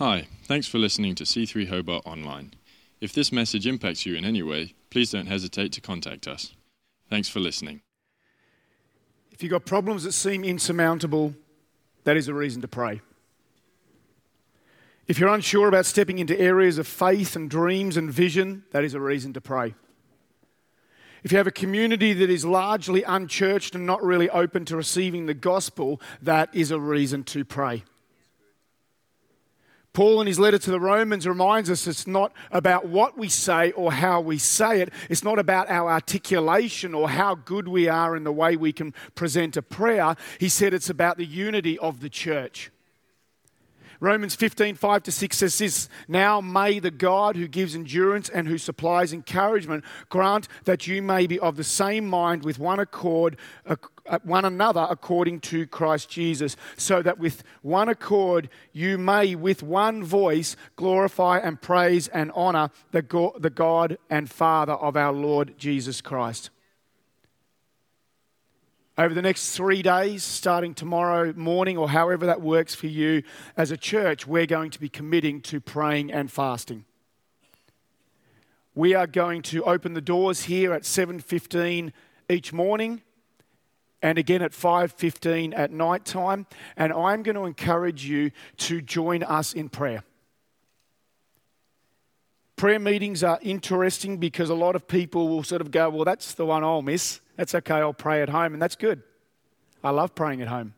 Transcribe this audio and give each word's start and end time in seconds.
Hi, 0.00 0.28
thanks 0.44 0.66
for 0.66 0.78
listening 0.78 1.14
to 1.16 1.24
C3 1.24 1.68
Hobart 1.68 2.06
Online. 2.06 2.54
If 3.02 3.12
this 3.12 3.30
message 3.30 3.66
impacts 3.66 4.06
you 4.06 4.14
in 4.14 4.24
any 4.24 4.42
way, 4.42 4.72
please 4.88 5.10
don't 5.10 5.26
hesitate 5.26 5.72
to 5.72 5.82
contact 5.82 6.26
us. 6.26 6.54
Thanks 7.10 7.28
for 7.28 7.38
listening. 7.38 7.82
If 9.30 9.42
you've 9.42 9.52
got 9.52 9.66
problems 9.66 10.04
that 10.04 10.12
seem 10.12 10.42
insurmountable, 10.42 11.34
that 12.04 12.16
is 12.16 12.28
a 12.28 12.32
reason 12.32 12.62
to 12.62 12.66
pray. 12.66 13.02
If 15.06 15.18
you're 15.18 15.28
unsure 15.28 15.68
about 15.68 15.84
stepping 15.84 16.18
into 16.18 16.40
areas 16.40 16.78
of 16.78 16.86
faith 16.86 17.36
and 17.36 17.50
dreams 17.50 17.98
and 17.98 18.10
vision, 18.10 18.64
that 18.70 18.84
is 18.84 18.94
a 18.94 19.00
reason 19.00 19.34
to 19.34 19.42
pray. 19.42 19.74
If 21.22 21.30
you 21.30 21.36
have 21.36 21.46
a 21.46 21.52
community 21.52 22.14
that 22.14 22.30
is 22.30 22.46
largely 22.46 23.02
unchurched 23.02 23.74
and 23.74 23.84
not 23.84 24.02
really 24.02 24.30
open 24.30 24.64
to 24.64 24.76
receiving 24.76 25.26
the 25.26 25.34
gospel, 25.34 26.00
that 26.22 26.48
is 26.54 26.70
a 26.70 26.80
reason 26.80 27.22
to 27.24 27.44
pray. 27.44 27.84
Paul, 29.92 30.20
in 30.20 30.28
his 30.28 30.38
letter 30.38 30.58
to 30.58 30.70
the 30.70 30.78
Romans, 30.78 31.26
reminds 31.26 31.68
us 31.68 31.86
it's 31.86 32.06
not 32.06 32.32
about 32.52 32.86
what 32.86 33.18
we 33.18 33.28
say 33.28 33.72
or 33.72 33.92
how 33.92 34.20
we 34.20 34.38
say 34.38 34.80
it. 34.80 34.92
It's 35.08 35.24
not 35.24 35.38
about 35.40 35.68
our 35.68 35.90
articulation 35.90 36.94
or 36.94 37.10
how 37.10 37.34
good 37.34 37.66
we 37.66 37.88
are 37.88 38.14
in 38.14 38.22
the 38.22 38.32
way 38.32 38.56
we 38.56 38.72
can 38.72 38.94
present 39.16 39.56
a 39.56 39.62
prayer. 39.62 40.14
He 40.38 40.48
said 40.48 40.74
it's 40.74 40.90
about 40.90 41.16
the 41.16 41.26
unity 41.26 41.76
of 41.78 42.00
the 42.00 42.08
church. 42.08 42.70
Romans 44.02 44.34
15, 44.34 44.76
5 44.76 45.02
to 45.02 45.12
6 45.12 45.36
says 45.36 45.58
this 45.58 45.88
Now 46.08 46.40
may 46.40 46.78
the 46.78 46.90
God 46.90 47.36
who 47.36 47.46
gives 47.46 47.74
endurance 47.74 48.30
and 48.30 48.48
who 48.48 48.56
supplies 48.56 49.12
encouragement 49.12 49.84
grant 50.08 50.48
that 50.64 50.86
you 50.86 51.02
may 51.02 51.26
be 51.26 51.38
of 51.38 51.56
the 51.56 51.64
same 51.64 52.06
mind 52.06 52.42
with 52.42 52.58
one 52.58 52.80
accord, 52.80 53.36
uh, 53.66 53.76
one 54.22 54.46
another 54.46 54.86
according 54.88 55.40
to 55.40 55.66
Christ 55.66 56.08
Jesus, 56.08 56.56
so 56.78 57.02
that 57.02 57.18
with 57.18 57.42
one 57.60 57.90
accord 57.90 58.48
you 58.72 58.96
may 58.96 59.34
with 59.34 59.62
one 59.62 60.02
voice 60.02 60.56
glorify 60.76 61.38
and 61.38 61.60
praise 61.60 62.08
and 62.08 62.32
honor 62.34 62.70
the 62.92 63.02
God 63.02 63.98
and 64.08 64.30
Father 64.30 64.72
of 64.72 64.96
our 64.96 65.12
Lord 65.12 65.58
Jesus 65.58 66.00
Christ. 66.00 66.48
Over 68.98 69.14
the 69.14 69.22
next 69.22 69.56
three 69.56 69.82
days, 69.82 70.24
starting 70.24 70.74
tomorrow 70.74 71.32
morning, 71.34 71.78
or 71.78 71.88
however 71.88 72.26
that 72.26 72.42
works 72.42 72.74
for 72.74 72.88
you, 72.88 73.22
as 73.56 73.70
a 73.70 73.76
church, 73.76 74.26
we're 74.26 74.46
going 74.46 74.70
to 74.72 74.80
be 74.80 74.88
committing 74.88 75.40
to 75.42 75.60
praying 75.60 76.12
and 76.12 76.30
fasting. 76.30 76.84
We 78.74 78.94
are 78.94 79.06
going 79.06 79.42
to 79.42 79.64
open 79.64 79.94
the 79.94 80.00
doors 80.00 80.44
here 80.44 80.72
at 80.72 80.82
7:15 80.82 81.92
each 82.28 82.52
morning 82.52 83.02
and 84.00 84.16
again 84.16 84.42
at 84.42 84.52
5:15 84.52 85.52
at 85.56 85.72
night 85.72 86.04
time 86.04 86.46
and 86.76 86.92
I'm 86.92 87.22
going 87.22 87.34
to 87.34 87.44
encourage 87.44 88.04
you 88.04 88.30
to 88.58 88.80
join 88.80 89.22
us 89.24 89.52
in 89.52 89.68
prayer. 89.68 90.04
Prayer 92.56 92.78
meetings 92.78 93.24
are 93.24 93.38
interesting 93.42 94.18
because 94.18 94.50
a 94.50 94.54
lot 94.54 94.76
of 94.76 94.86
people 94.86 95.28
will 95.28 95.42
sort 95.42 95.60
of 95.62 95.70
go, 95.70 95.90
"Well, 95.90 96.04
that's 96.04 96.34
the 96.34 96.46
one 96.46 96.62
I'll 96.62 96.82
miss." 96.82 97.20
That's 97.40 97.54
okay, 97.54 97.76
I'll 97.76 97.94
pray 97.94 98.20
at 98.20 98.28
home, 98.28 98.52
and 98.52 98.60
that's 98.60 98.76
good. 98.76 99.02
I 99.82 99.88
love 99.88 100.14
praying 100.14 100.42
at 100.42 100.48
home. 100.48 100.74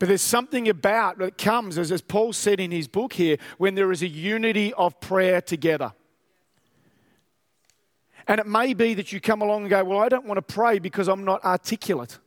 But 0.00 0.08
there's 0.08 0.22
something 0.22 0.68
about 0.68 1.18
that 1.18 1.38
comes, 1.38 1.78
as, 1.78 1.92
as 1.92 2.02
Paul 2.02 2.32
said 2.32 2.58
in 2.58 2.72
his 2.72 2.88
book 2.88 3.12
here, 3.12 3.36
when 3.58 3.76
there 3.76 3.92
is 3.92 4.02
a 4.02 4.08
unity 4.08 4.74
of 4.74 4.98
prayer 4.98 5.40
together. 5.40 5.92
And 8.26 8.40
it 8.40 8.48
may 8.48 8.74
be 8.74 8.94
that 8.94 9.12
you 9.12 9.20
come 9.20 9.40
along 9.40 9.60
and 9.60 9.70
go, 9.70 9.84
Well, 9.84 10.00
I 10.00 10.08
don't 10.08 10.26
want 10.26 10.38
to 10.38 10.42
pray 10.42 10.80
because 10.80 11.06
I'm 11.06 11.24
not 11.24 11.44
articulate. 11.44 12.18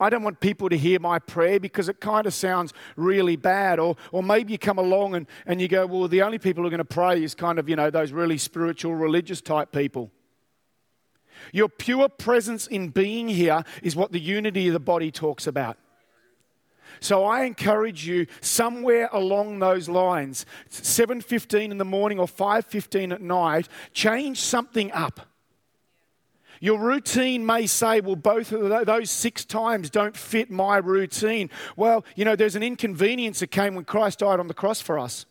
I 0.00 0.08
don't 0.08 0.22
want 0.22 0.40
people 0.40 0.70
to 0.70 0.78
hear 0.78 0.98
my 1.00 1.18
prayer 1.18 1.60
because 1.60 1.90
it 1.90 2.00
kind 2.00 2.26
of 2.26 2.32
sounds 2.32 2.72
really 2.96 3.36
bad. 3.36 3.78
Or, 3.78 3.96
or 4.10 4.22
maybe 4.22 4.52
you 4.52 4.58
come 4.58 4.78
along 4.78 5.16
and, 5.16 5.26
and 5.44 5.60
you 5.60 5.68
go, 5.68 5.84
Well, 5.84 6.08
the 6.08 6.22
only 6.22 6.38
people 6.38 6.62
who 6.62 6.68
are 6.68 6.70
going 6.70 6.78
to 6.78 6.84
pray 6.86 7.22
is 7.22 7.34
kind 7.34 7.58
of, 7.58 7.68
you 7.68 7.76
know, 7.76 7.90
those 7.90 8.10
really 8.10 8.38
spiritual, 8.38 8.94
religious 8.94 9.42
type 9.42 9.70
people. 9.70 10.10
Your 11.52 11.68
pure 11.68 12.08
presence 12.08 12.66
in 12.66 12.88
being 12.88 13.28
here 13.28 13.64
is 13.82 13.96
what 13.96 14.12
the 14.12 14.20
unity 14.20 14.68
of 14.68 14.72
the 14.72 14.80
body 14.80 15.10
talks 15.10 15.46
about. 15.46 15.76
So 17.00 17.24
I 17.24 17.44
encourage 17.44 18.06
you 18.06 18.26
somewhere 18.40 19.08
along 19.12 19.58
those 19.58 19.88
lines, 19.88 20.44
7:15 20.68 21.70
in 21.70 21.78
the 21.78 21.84
morning 21.84 22.18
or 22.18 22.26
5:15 22.26 23.12
at 23.12 23.20
night, 23.20 23.68
change 23.92 24.40
something 24.40 24.90
up. 24.92 25.20
Your 26.60 26.80
routine 26.80 27.46
may 27.46 27.66
say, 27.66 28.00
well, 28.00 28.16
both 28.16 28.50
of 28.50 28.86
those 28.86 29.10
six 29.10 29.44
times 29.44 29.90
don't 29.90 30.16
fit 30.16 30.50
my 30.50 30.78
routine. 30.78 31.50
Well, 31.76 32.04
you 32.16 32.24
know, 32.24 32.34
there's 32.34 32.56
an 32.56 32.64
inconvenience 32.64 33.38
that 33.40 33.52
came 33.52 33.76
when 33.76 33.84
Christ 33.84 34.18
died 34.18 34.40
on 34.40 34.48
the 34.48 34.54
cross 34.54 34.80
for 34.80 34.98
us. 34.98 35.24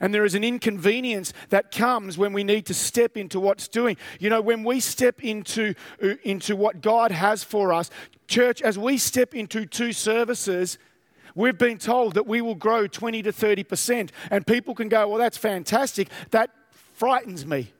And 0.00 0.12
there 0.12 0.24
is 0.24 0.34
an 0.34 0.44
inconvenience 0.44 1.32
that 1.48 1.70
comes 1.70 2.18
when 2.18 2.32
we 2.32 2.44
need 2.44 2.66
to 2.66 2.74
step 2.74 3.16
into 3.16 3.40
what's 3.40 3.68
doing. 3.68 3.96
You 4.20 4.30
know, 4.30 4.40
when 4.40 4.62
we 4.62 4.80
step 4.80 5.24
into, 5.24 5.74
uh, 6.02 6.14
into 6.22 6.54
what 6.56 6.80
God 6.80 7.12
has 7.12 7.42
for 7.42 7.72
us, 7.72 7.90
church, 8.28 8.60
as 8.60 8.78
we 8.78 8.98
step 8.98 9.34
into 9.34 9.64
two 9.64 9.92
services, 9.92 10.78
we've 11.34 11.58
been 11.58 11.78
told 11.78 12.14
that 12.14 12.26
we 12.26 12.40
will 12.42 12.54
grow 12.54 12.86
20 12.86 13.22
to 13.22 13.32
30%. 13.32 14.10
And 14.30 14.46
people 14.46 14.74
can 14.74 14.88
go, 14.88 15.08
well, 15.08 15.18
that's 15.18 15.38
fantastic. 15.38 16.08
That 16.30 16.50
frightens 16.70 17.46
me. 17.46 17.72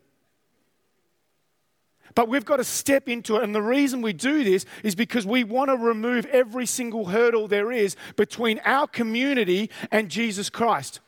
But 2.15 2.31
we've 2.31 2.47
got 2.47 2.57
to 2.57 2.65
step 2.65 3.11
into 3.11 3.37
it. 3.37 3.43
And 3.43 3.55
the 3.55 3.61
reason 3.61 4.01
we 4.01 4.15
do 4.15 4.43
this 4.43 4.65
is 4.83 4.95
because 4.95 5.27
we 5.27 5.45
want 5.45 5.71
to 5.71 5.77
remove 5.77 6.25
every 6.27 6.65
single 6.65 7.05
hurdle 7.05 7.47
there 7.47 7.71
is 7.71 7.95
between 8.17 8.59
our 8.65 8.87
community 8.87 9.71
and 9.91 10.09
Jesus 10.09 10.49
Christ. 10.49 11.01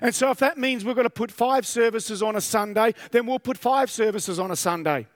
And 0.00 0.14
so, 0.14 0.30
if 0.30 0.38
that 0.38 0.58
means 0.58 0.84
we're 0.84 0.94
going 0.94 1.04
to 1.04 1.10
put 1.10 1.30
five 1.30 1.66
services 1.66 2.22
on 2.22 2.36
a 2.36 2.40
Sunday, 2.40 2.94
then 3.10 3.26
we'll 3.26 3.38
put 3.38 3.58
five 3.58 3.90
services 3.90 4.38
on 4.38 4.50
a 4.50 4.56
Sunday. 4.56 5.06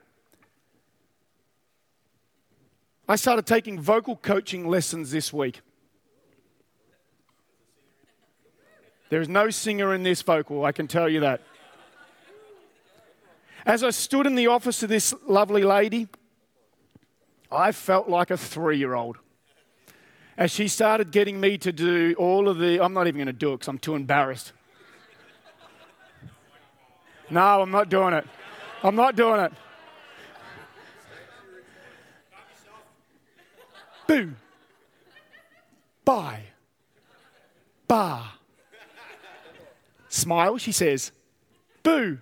I 3.07 3.15
started 3.15 3.45
taking 3.45 3.79
vocal 3.79 4.15
coaching 4.15 4.67
lessons 4.67 5.11
this 5.11 5.33
week. 5.33 5.61
There 9.09 9.19
is 9.19 9.27
no 9.27 9.49
singer 9.49 9.93
in 9.93 10.03
this 10.03 10.21
vocal, 10.21 10.63
I 10.63 10.71
can 10.71 10.87
tell 10.87 11.09
you 11.09 11.19
that. 11.19 11.41
As 13.65 13.83
I 13.83 13.89
stood 13.89 14.25
in 14.25 14.35
the 14.35 14.47
office 14.47 14.81
of 14.81 14.89
this 14.89 15.13
lovely 15.27 15.63
lady, 15.63 16.07
I 17.51 17.73
felt 17.73 18.07
like 18.07 18.31
a 18.31 18.37
three 18.37 18.77
year 18.77 18.95
old. 18.95 19.17
As 20.37 20.49
she 20.51 20.69
started 20.69 21.11
getting 21.11 21.39
me 21.39 21.57
to 21.57 21.73
do 21.73 22.15
all 22.17 22.47
of 22.47 22.57
the, 22.57 22.81
I'm 22.81 22.93
not 22.93 23.07
even 23.07 23.17
going 23.17 23.27
to 23.27 23.33
do 23.33 23.49
it 23.49 23.57
because 23.57 23.67
I'm 23.67 23.77
too 23.77 23.95
embarrassed. 23.95 24.53
No, 27.31 27.61
I'm 27.61 27.71
not 27.71 27.89
doing 27.89 28.13
it. 28.13 28.25
I'm 28.83 28.95
not 28.95 29.15
doing 29.15 29.39
it. 29.39 29.53
Boo. 34.05 34.33
Bye. 36.03 36.43
Bar. 37.87 38.33
Smile, 40.09 40.57
she 40.57 40.73
says. 40.73 41.13
Boo. 41.83 42.17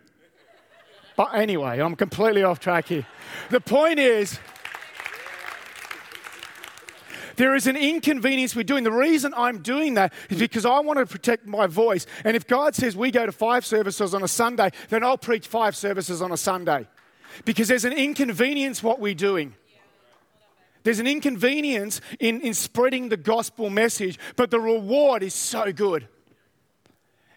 But 1.17 1.33
anyway, 1.33 1.79
I'm 1.79 1.95
completely 1.95 2.43
off 2.43 2.59
track 2.59 2.89
here. 2.89 3.05
The 3.49 3.59
point 3.59 3.99
is, 3.99 4.39
there 7.39 7.55
is 7.55 7.67
an 7.67 7.77
inconvenience 7.77 8.53
we're 8.53 8.63
doing. 8.63 8.83
The 8.83 8.91
reason 8.91 9.33
I'm 9.35 9.59
doing 9.59 9.93
that 9.93 10.13
is 10.29 10.35
hmm. 10.35 10.41
because 10.41 10.65
I 10.65 10.81
want 10.81 10.99
to 10.99 11.05
protect 11.05 11.47
my 11.47 11.67
voice. 11.67 12.05
And 12.25 12.35
if 12.35 12.45
God 12.45 12.75
says 12.75 12.97
we 12.97 13.11
go 13.11 13.25
to 13.25 13.31
five 13.31 13.65
services 13.65 14.13
on 14.13 14.23
a 14.23 14.27
Sunday, 14.27 14.71
then 14.89 15.05
I'll 15.05 15.17
preach 15.17 15.47
five 15.47 15.73
services 15.73 16.21
on 16.21 16.33
a 16.33 16.37
Sunday. 16.37 16.85
Because 17.45 17.69
there's 17.69 17.85
an 17.85 17.93
inconvenience 17.93 18.83
what 18.83 18.99
we're 18.99 19.13
doing. 19.13 19.55
There's 20.83 20.99
an 20.99 21.07
inconvenience 21.07 22.01
in, 22.19 22.41
in 22.41 22.53
spreading 22.53 23.07
the 23.07 23.17
gospel 23.17 23.69
message, 23.69 24.19
but 24.35 24.51
the 24.51 24.59
reward 24.59 25.23
is 25.23 25.33
so 25.33 25.71
good. 25.71 26.09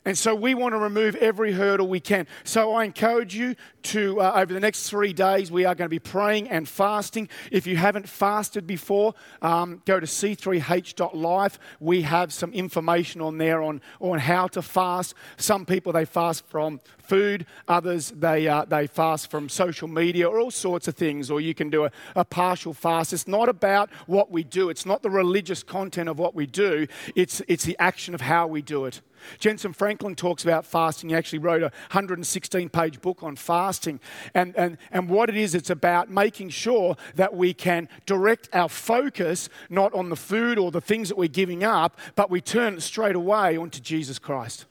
And 0.05 0.19
so 0.19 0.35
we 0.35 0.55
want 0.55 0.73
to 0.73 0.79
remove 0.79 1.15
every 1.17 1.53
hurdle 1.53 1.87
we 1.87 2.01
can. 2.01 2.27
So 2.43 2.73
I 2.73 2.85
encourage 2.85 3.37
you 3.37 3.55
to, 3.85 4.21
uh, 4.21 4.33
over 4.35 4.53
the 4.53 4.59
next 4.59 4.89
three 4.89 5.13
days, 5.13 5.51
we 5.51 5.65
are 5.65 5.77
going 5.77 5.87
to 5.87 5.91
be 5.91 6.01
praying 6.01 6.49
and 6.49 6.69
fasting. 6.69 7.29
If 7.53 7.69
you 7.69 7.77
haven't 7.77 8.09
fasted 8.09 8.67
before, 8.67 9.15
um, 9.43 9.81
go 9.85 10.01
to 10.01 10.07
c3h.life. 10.07 11.59
We 11.79 12.03
have 12.03 12.33
some 12.33 12.53
information 12.53 13.21
on 13.21 13.39
there 13.39 13.63
on, 13.63 13.81
on 14.01 14.19
how 14.19 14.49
to 14.49 14.63
fast. 14.63 15.15
Some 15.37 15.65
people, 15.67 15.93
they 15.93 16.05
fast 16.05 16.47
from 16.47 16.81
food, 17.03 17.47
others, 17.69 18.13
they, 18.17 18.49
uh, 18.49 18.65
they 18.65 18.87
fast 18.87 19.31
from 19.31 19.49
social 19.49 19.89
media 19.89 20.29
or 20.29 20.41
all 20.41 20.51
sorts 20.51 20.89
of 20.89 20.95
things, 20.95 21.31
or 21.31 21.41
you 21.41 21.55
can 21.55 21.71
do 21.71 21.85
a, 21.85 21.91
a 22.17 22.25
partial 22.25 22.73
fast. 22.73 23.13
It's 23.13 23.29
not 23.29 23.49
about 23.49 23.91
what 24.07 24.31
we 24.31 24.45
do, 24.45 24.71
it's 24.71 24.87
not 24.87 25.03
the 25.03 25.11
religious 25.11 25.63
content 25.63 26.09
of 26.09 26.19
what 26.19 26.35
we 26.35 26.47
do, 26.47 26.87
it's, 27.15 27.43
it's 27.49 27.65
the 27.65 27.77
action 27.79 28.15
of 28.15 28.21
how 28.21 28.47
we 28.47 28.63
do 28.63 28.85
it. 28.85 29.01
Jentezen 29.39 29.75
Franklin 29.75 30.15
talks 30.15 30.43
about 30.43 30.65
fasting. 30.65 31.11
He 31.11 31.15
actually 31.15 31.39
wrote 31.39 31.63
a 31.63 31.71
116 31.91 32.69
page 32.69 33.01
book 33.01 33.23
on 33.23 33.37
fasting. 33.37 34.01
And, 34.35 34.57
and, 34.57 34.79
and 34.91 35.09
what 35.09 35.29
it 35.29 35.37
is, 35.37 35.55
it's 35.55 35.71
about 35.71 36.11
making 36.11 36.51
sure 36.51 36.97
that 37.15 37.35
we 37.35 37.55
can 37.55 37.89
direct 38.07 38.49
our 38.53 38.69
focus 38.69 39.49
not 39.71 39.93
on 39.95 40.09
the 40.09 40.17
food 40.17 40.59
or 40.59 40.71
the 40.71 40.81
things 40.81 41.09
that 41.09 41.19
we're 41.19 41.29
giving 41.29 41.65
up, 41.65 41.99
but 42.15 42.31
we 42.31 42.41
turn 42.41 42.75
it 42.75 42.83
straight 42.83 43.17
away 43.17 43.57
onto 43.57 43.81
Jesus 43.81 44.19
Christ. 44.19 44.67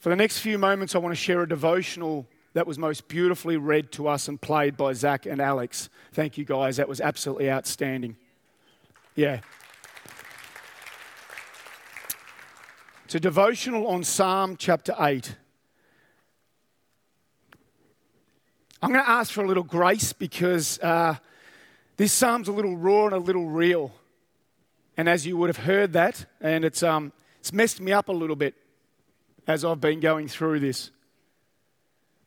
For 0.00 0.08
the 0.08 0.16
next 0.16 0.38
few 0.38 0.56
moments, 0.56 0.94
I 0.94 0.98
want 0.98 1.12
to 1.12 1.20
share 1.20 1.42
a 1.42 1.48
devotional 1.48 2.26
that 2.54 2.66
was 2.66 2.78
most 2.78 3.06
beautifully 3.06 3.58
read 3.58 3.92
to 3.92 4.08
us 4.08 4.28
and 4.28 4.40
played 4.40 4.74
by 4.74 4.94
Zach 4.94 5.26
and 5.26 5.42
Alex. 5.42 5.90
Thank 6.12 6.38
you, 6.38 6.44
guys. 6.46 6.78
That 6.78 6.88
was 6.88 7.02
absolutely 7.02 7.50
outstanding. 7.50 8.16
Yeah. 9.14 9.40
It's 13.04 13.14
a 13.14 13.20
devotional 13.20 13.88
on 13.88 14.02
Psalm 14.02 14.56
chapter 14.56 14.94
8. 14.98 15.36
I'm 18.80 18.92
going 18.92 19.04
to 19.04 19.10
ask 19.10 19.30
for 19.30 19.44
a 19.44 19.46
little 19.46 19.62
grace 19.62 20.14
because 20.14 20.78
uh, 20.78 21.16
this 21.98 22.10
psalm's 22.10 22.48
a 22.48 22.52
little 22.52 22.74
raw 22.74 23.04
and 23.04 23.14
a 23.14 23.18
little 23.18 23.50
real. 23.50 23.92
And 24.96 25.10
as 25.10 25.26
you 25.26 25.36
would 25.36 25.50
have 25.50 25.66
heard 25.66 25.92
that, 25.92 26.24
and 26.40 26.64
it's, 26.64 26.82
um, 26.82 27.12
it's 27.40 27.52
messed 27.52 27.82
me 27.82 27.92
up 27.92 28.08
a 28.08 28.12
little 28.12 28.34
bit 28.34 28.54
as 29.46 29.64
I've 29.64 29.80
been 29.80 30.00
going 30.00 30.28
through 30.28 30.60
this. 30.60 30.90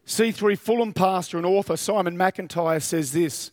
C3 0.06 0.58
Fulham 0.58 0.94
pastor 0.94 1.38
and 1.38 1.46
author 1.46 1.78
Simon 1.78 2.18
McIntyre 2.18 2.82
says 2.82 3.14
this 3.14 3.52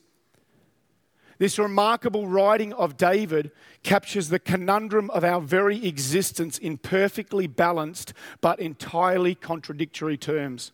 This 1.38 1.58
remarkable 1.58 2.26
writing 2.26 2.72
of 2.72 2.96
David 2.96 3.52
captures 3.82 4.28
the 4.28 4.40
conundrum 4.40 5.10
of 5.10 5.22
our 5.22 5.40
very 5.40 5.86
existence 5.86 6.58
in 6.58 6.76
perfectly 6.78 7.46
balanced 7.46 8.12
but 8.40 8.58
entirely 8.58 9.34
contradictory 9.34 10.16
terms. 10.16 10.72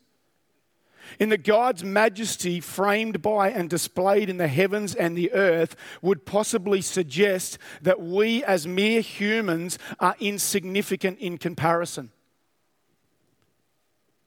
In 1.21 1.29
the 1.29 1.39
God's 1.39 1.85
majesty 1.85 2.59
framed 2.59 3.23
by 3.23 3.51
and 3.51 3.71
displayed 3.71 4.29
in 4.29 4.39
the 4.39 4.49
heavens 4.49 4.95
and 4.95 5.17
the 5.17 5.33
earth 5.33 5.77
would 6.03 6.27
possibly 6.27 6.81
suggest 6.81 7.59
that 7.83 8.01
we 8.01 8.43
as 8.43 8.67
mere 8.67 9.01
humans 9.01 9.79
are 10.01 10.17
insignificant 10.19 11.21
in 11.21 11.39
comparison. 11.39 12.11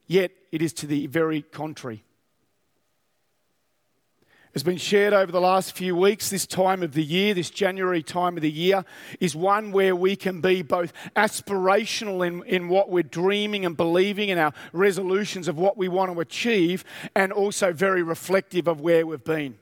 Yet 0.10 0.32
it 0.52 0.64
is 0.64 0.74
to 0.74 0.88
the 0.88 1.06
very 1.06 1.44
contrary. 1.44 2.04
Has 4.54 4.64
been 4.64 4.78
shared 4.78 5.14
over 5.14 5.32
the 5.32 5.40
last 5.40 5.74
few 5.74 5.96
weeks. 5.96 6.32
This 6.32 6.48
time 6.48 6.82
of 6.82 6.94
the 6.94 7.04
year, 7.04 7.36
this 7.36 7.52
January 7.52 8.02
time 8.02 8.36
of 8.36 8.42
the 8.42 8.50
year, 8.50 8.84
is 9.20 9.36
one 9.36 9.72
where 9.72 9.96
we 9.96 10.16
can 10.16 10.42
be 10.42 10.64
both 10.64 10.94
aspirational 11.16 12.26
in, 12.26 12.44
in 12.46 12.70
what 12.70 12.90
we're 12.90 13.04
dreaming 13.04 13.68
and 13.68 13.78
believing 13.78 14.30
in 14.30 14.40
our 14.40 14.52
resolutions 14.74 15.48
of 15.48 15.60
what 15.60 15.78
we 15.78 15.88
want 15.88 16.12
to 16.12 16.20
achieve, 16.20 16.84
and 17.16 17.32
also 17.32 17.72
very 17.72 18.02
reflective 18.02 18.68
of 18.68 18.82
where 18.82 19.06
we've 19.06 19.24
been. 19.24 19.60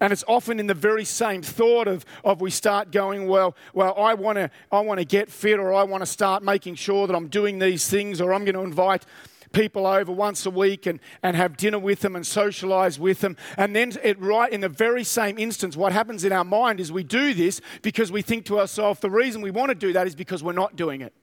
And 0.00 0.12
it's 0.12 0.24
often 0.28 0.60
in 0.60 0.66
the 0.66 0.74
very 0.74 1.04
same 1.04 1.42
thought 1.42 1.88
of, 1.88 2.04
of 2.24 2.40
we 2.40 2.50
start 2.50 2.92
going, 2.92 3.26
well, 3.26 3.56
well, 3.74 3.94
I 3.98 4.14
want 4.14 4.36
to 4.36 4.50
I 4.70 4.80
wanna 4.80 5.04
get 5.04 5.30
fit 5.30 5.58
or 5.58 5.72
I 5.72 5.84
want 5.84 6.02
to 6.02 6.06
start 6.06 6.42
making 6.42 6.74
sure 6.76 7.06
that 7.06 7.14
I'm 7.14 7.28
doing 7.28 7.58
these 7.58 7.88
things 7.88 8.20
or 8.20 8.32
I'm 8.32 8.44
going 8.44 8.54
to 8.54 8.60
invite 8.60 9.04
people 9.52 9.86
over 9.86 10.12
once 10.12 10.44
a 10.44 10.50
week 10.50 10.86
and, 10.86 11.00
and 11.22 11.34
have 11.34 11.56
dinner 11.56 11.78
with 11.78 12.00
them 12.00 12.14
and 12.14 12.26
socialize 12.26 12.98
with 12.98 13.20
them. 13.20 13.36
And 13.56 13.74
then, 13.74 13.92
it, 14.02 14.20
right 14.20 14.52
in 14.52 14.60
the 14.60 14.68
very 14.68 15.02
same 15.04 15.38
instance, 15.38 15.76
what 15.76 15.92
happens 15.92 16.24
in 16.24 16.32
our 16.32 16.44
mind 16.44 16.78
is 16.78 16.92
we 16.92 17.04
do 17.04 17.32
this 17.32 17.60
because 17.82 18.12
we 18.12 18.22
think 18.22 18.44
to 18.46 18.60
ourselves, 18.60 19.00
the 19.00 19.10
reason 19.10 19.40
we 19.40 19.50
want 19.50 19.70
to 19.70 19.74
do 19.74 19.92
that 19.94 20.06
is 20.06 20.14
because 20.14 20.42
we're 20.42 20.52
not 20.52 20.76
doing 20.76 21.00
it. 21.00 21.14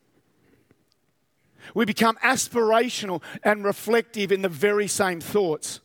We 1.74 1.86
become 1.86 2.18
aspirational 2.24 3.22
and 3.44 3.64
reflective 3.64 4.32
in 4.32 4.42
the 4.42 4.50
very 4.50 4.88
same 4.88 5.22
thoughts. 5.22 5.80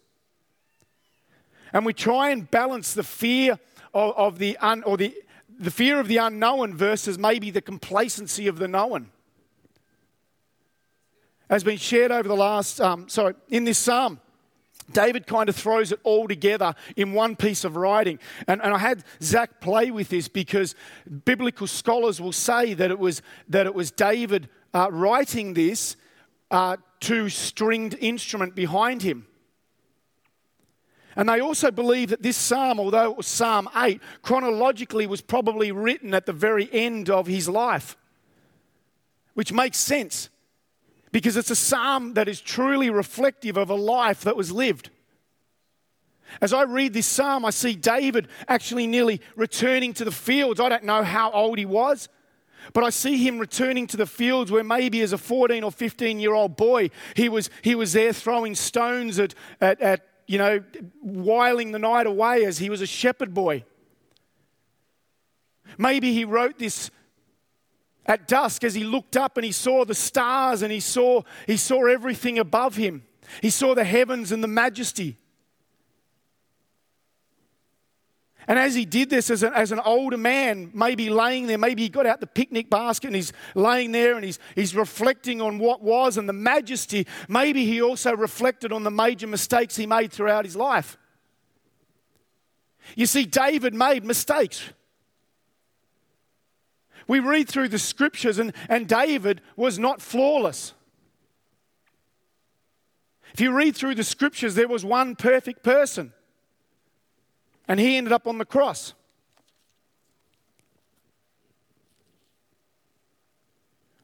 And 1.73 1.85
we 1.85 1.93
try 1.93 2.31
and 2.31 2.51
balance 2.51 2.95
the 2.95 3.03
fear 3.03 3.59
of, 3.95 4.15
of 4.17 4.39
the 4.39 4.57
un, 4.59 4.83
or 4.85 4.97
the, 4.97 5.15
the 5.59 5.71
fear 5.71 6.01
of 6.01 6.09
the 6.09 6.19
unknown 6.19 6.75
versus 6.75 7.19
maybe 7.19 7.51
the 7.51 7.61
complacency 7.61 8.47
of 8.47 8.59
the 8.59 8.69
known. 8.69 9.11
Has 11.51 11.65
been 11.65 11.79
shared 11.79 12.11
over 12.13 12.29
the 12.29 12.37
last, 12.37 12.81
um, 12.81 13.09
sorry, 13.09 13.35
in 13.49 13.65
this 13.65 13.79
psalm. 13.79 14.21
David 14.93 15.27
kind 15.27 15.49
of 15.49 15.57
throws 15.57 15.93
it 15.93 16.01
all 16.03 16.29
together 16.29 16.75
in 16.97 17.13
one 17.13 17.37
piece 17.37 17.65
of 17.65 17.77
writing. 17.77 18.19
And, 18.47 18.63
and 18.63 18.73
I 18.73 18.79
had 18.79 19.05
Zach 19.23 19.61
play 19.61 19.91
with 19.91 20.09
this 20.09 20.29
because 20.29 20.75
biblical 21.25 21.67
scholars 21.67 22.21
will 22.21 22.33
say 22.33 22.75
that 22.75 22.91
it 22.91 22.99
was, 22.99 23.21
that 23.49 23.67
it 23.67 23.75
was 23.75 23.91
David 23.91 24.49
uh, 24.73 24.89
writing 24.91 25.55
this 25.55 25.97
uh, 26.51 26.77
to 27.01 27.29
stringed 27.29 27.97
instrument 28.01 28.55
behind 28.55 29.03
him. 29.03 29.27
And 31.17 31.29
they 31.29 31.41
also 31.41 31.71
believe 31.71 32.11
that 32.11 32.23
this 32.23 32.37
psalm, 32.37 32.79
although 32.79 33.11
it 33.11 33.17
was 33.17 33.27
Psalm 33.27 33.69
8, 33.75 34.01
chronologically 34.23 35.07
was 35.07 35.21
probably 35.21 35.73
written 35.73 36.15
at 36.15 36.27
the 36.27 36.33
very 36.33 36.69
end 36.73 37.11
of 37.11 37.27
his 37.27 37.49
life, 37.49 37.97
which 39.35 39.53
makes 39.53 39.79
sense 39.79 40.31
because 41.11 41.37
it's 41.37 41.51
a 41.51 41.57
psalm 41.57 42.15
that 42.15 42.29
is 42.29 42.41
truly 42.41 42.91
reflective 42.91 43.57
of 43.57 43.71
a 43.71 43.75
life 43.75 44.23
that 44.23 44.37
was 44.37 44.53
lived. 44.53 44.91
As 46.41 46.53
I 46.53 46.63
read 46.63 46.93
this 46.93 47.07
psalm, 47.07 47.45
I 47.45 47.51
see 47.51 47.75
David 47.75 48.29
actually 48.47 48.87
nearly 48.87 49.21
returning 49.35 49.95
to 49.95 50.05
the 50.05 50.11
fields. 50.11 50.61
I 50.61 50.69
don't 50.69 50.85
know 50.85 51.03
how 51.03 51.31
old 51.33 51.59
he 51.59 51.65
was, 51.65 52.09
but 52.73 52.85
I 52.85 52.91
see 52.91 53.17
him 53.17 53.39
returning 53.39 53.87
to 53.89 53.97
the 53.97 54.07
fields 54.07 54.53
where 54.53 54.65
maybe 54.65 55.01
as 55.01 55.13
a 55.13 55.19
14 55.19 55.65
or 55.65 55.73
15 55.73 56.21
year 56.21 56.35
old 56.35 56.57
boy, 56.57 56.91
he 57.15 57.29
was, 57.29 57.51
he 57.63 57.75
was 57.75 57.95
there 57.95 58.13
throwing 58.13 58.55
stones 58.55 59.19
at, 59.19 59.35
at, 59.61 59.81
at 59.81 60.08
you 60.29 60.37
know, 60.37 60.63
whiling 61.03 61.73
the 61.73 61.79
night 61.79 62.07
away 62.07 62.45
as 62.45 62.59
he 62.59 62.71
was 62.71 62.83
a 62.83 62.87
shepherd 62.87 63.35
boy. 63.35 63.65
Maybe 65.79 66.13
he 66.13 66.25
wrote 66.25 66.59
this 66.59 66.91
at 68.05 68.29
dusk 68.29 68.63
as 68.63 68.75
he 68.75 68.85
looked 68.85 69.17
up 69.17 69.37
and 69.39 69.45
he 69.45 69.53
saw 69.53 69.85
the 69.85 69.95
stars 69.95 70.63
and 70.63 70.71
he 70.71 70.81
saw, 70.81 71.23
he 71.47 71.57
saw 71.57 71.87
everything 71.87 72.39
above 72.39 72.77
him. 72.77 73.05
He 73.41 73.51
saw 73.51 73.75
the 73.75 73.85
heavens 73.85 74.31
and 74.31 74.45
the 74.45 74.49
majesty. 74.49 75.17
And 78.49 78.59
as 78.59 78.75
he 78.75 78.87
did 78.87 79.11
this 79.11 79.29
as, 79.29 79.43
a, 79.43 79.55
as 79.55 79.73
an 79.73 79.81
older 79.81 80.17
man, 80.17 80.71
maybe 80.73 81.11
laying 81.11 81.47
there, 81.47 81.59
maybe 81.59 81.83
he 81.83 81.91
got 81.91 82.07
out 82.07 82.21
the 82.21 82.27
picnic 82.27 82.71
basket 82.71 83.09
and 83.09 83.17
he's 83.17 83.35
laying 83.55 83.93
there 83.93 84.17
and 84.17 84.25
he's, 84.25 84.39
he's 84.55 84.75
reflecting 84.75 85.43
on 85.43 85.59
what 85.59 85.83
was 85.83 86.17
and 86.17 86.27
the 86.27 86.33
majesty. 86.33 87.07
Maybe 87.29 87.67
he 87.67 87.83
also 87.83 88.17
reflected 88.17 88.73
on 88.73 88.85
the 88.85 88.91
major 88.91 89.27
mistakes 89.27 89.77
he 89.77 89.87
made 89.87 90.11
throughout 90.15 90.47
his 90.47 90.57
life. 90.57 90.97
You 92.97 93.05
see, 93.05 93.27
David 93.27 93.75
made 93.75 94.03
mistakes. 94.03 94.63
We 97.07 97.21
read 97.21 97.49
through 97.49 97.69
the 97.69 97.79
scriptures, 97.79 98.39
and, 98.39 98.55
and 98.71 98.89
David 98.89 99.43
was 99.57 99.79
not 99.79 100.01
flawless. 100.01 100.73
If 103.35 103.43
you 103.43 103.53
read 103.53 103.77
through 103.77 103.97
the 103.97 104.05
scriptures, 104.05 104.55
there 104.55 104.69
was 104.69 104.87
one 104.87 105.17
perfect 105.17 105.63
person 105.63 106.15
and 107.69 107.79
he 107.79 107.97
ended 107.97 108.13
up 108.13 108.27
on 108.27 108.39
the 108.39 108.47
cross. 108.47 108.95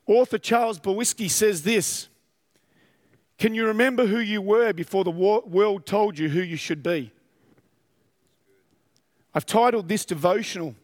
Author 0.07 0.37
Charles 0.37 0.79
Bukowski 0.79 1.31
says 1.31 1.63
this 1.63 2.09
Can 3.39 3.55
you 3.55 3.67
remember 3.67 4.07
who 4.07 4.19
you 4.19 4.43
were 4.43 4.75
before 4.75 5.03
the 5.03 5.11
world 5.11 5.87
told 5.87 6.19
you 6.19 6.29
who 6.29 6.43
you 6.43 6.57
should 6.57 6.83
be? 6.83 7.11
I've 9.35 9.47
titled 9.47 9.89
this 9.89 10.05
devotional, 10.05 10.75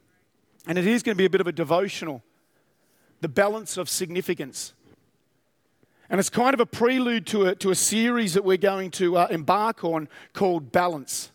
and 0.67 0.77
it 0.79 0.87
is 0.87 1.03
going 1.03 1.15
to 1.15 1.19
be 1.19 1.27
a 1.27 1.31
bit 1.31 1.41
of 1.41 1.47
a 1.47 1.53
devotional 1.53 2.23
The 3.21 3.29
Balance 3.29 3.77
of 3.77 3.89
Significance. 3.89 4.73
And 6.09 6.19
it's 6.19 6.31
kind 6.31 6.55
of 6.55 6.59
a 6.59 6.67
prelude 6.67 7.27
to 7.29 7.47
a, 7.47 7.55
to 7.57 7.71
a 7.71 7.77
series 7.77 8.35
that 8.35 8.45
we're 8.45 8.57
going 8.57 8.91
to 8.93 9.17
uh, 9.17 9.29
embark 9.31 9.85
on 9.85 10.09
called 10.33 10.73
Balance. 10.73 11.31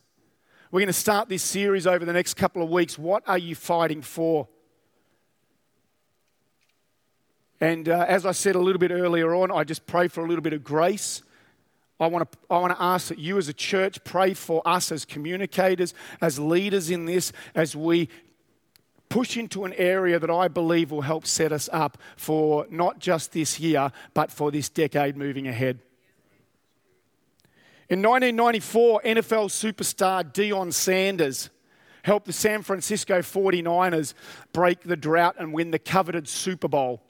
We're 0.72 0.80
going 0.80 0.88
to 0.88 0.94
start 0.94 1.30
this 1.30 1.44
series 1.44 1.86
over 1.86 2.06
the 2.06 2.14
next 2.14 2.34
couple 2.34 2.64
of 2.64 2.70
weeks. 2.70 2.98
What 2.98 3.24
are 3.28 3.38
you 3.38 3.54
fighting 3.54 4.02
for? 4.02 4.48
And 7.62 7.88
uh, 7.88 8.06
as 8.08 8.26
I 8.26 8.32
said 8.32 8.56
a 8.56 8.60
little 8.60 8.80
bit 8.80 8.92
earlier 8.92 9.36
on, 9.36 9.52
I 9.52 9.64
just 9.64 9.86
pray 9.86 10.08
for 10.08 10.26
a 10.26 10.28
little 10.28 10.42
bit 10.42 10.54
of 10.54 10.64
grace. 10.64 11.22
I 12.00 12.08
want, 12.08 12.30
to, 12.30 12.38
I 12.50 12.58
want 12.58 12.76
to 12.76 12.82
ask 12.82 13.10
that 13.10 13.20
you 13.20 13.38
as 13.38 13.48
a 13.48 13.54
church 13.54 14.04
pray 14.04 14.34
for 14.34 14.62
us 14.68 14.92
as 14.92 15.06
communicators, 15.06 15.94
as 16.20 16.40
leaders 16.40 16.90
in 16.90 17.06
this, 17.06 17.32
as 17.54 17.76
we 17.76 18.10
push 19.08 19.38
into 19.38 19.66
an 19.66 19.74
area 19.74 20.18
that 20.18 20.32
I 20.32 20.48
believe 20.48 20.90
will 20.90 21.02
help 21.02 21.28
set 21.28 21.52
us 21.52 21.70
up 21.72 22.00
for 22.18 22.66
not 22.72 23.00
just 23.00 23.34
this 23.34 23.60
year, 23.60 23.92
but 24.16 24.32
for 24.32 24.52
this 24.52 24.68
decade 24.68 25.16
moving 25.16 25.48
ahead. 25.48 25.80
In 27.88 28.02
1994, 28.02 29.02
NFL 29.04 29.50
superstar 29.50 30.24
Deion 30.24 30.74
Sanders, 30.74 31.50
helped 32.06 32.28
the 32.28 32.34
San 32.34 32.62
Francisco 32.62 33.20
49ers 33.20 34.14
break 34.54 34.82
the 34.82 34.96
drought 34.96 35.36
and 35.40 35.52
win 35.52 35.72
the 35.72 35.80
coveted 35.80 36.28
Super 36.28 36.68
Bowl, 36.68 37.02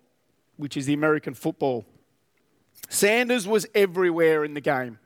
which 0.55 0.77
is 0.77 0.85
the 0.85 0.93
American 0.93 1.33
football. 1.33 1.85
Sanders 2.87 3.45
was 3.45 3.65
everywhere 3.75 4.45
in 4.45 4.53
the 4.53 4.61
game. 4.61 4.97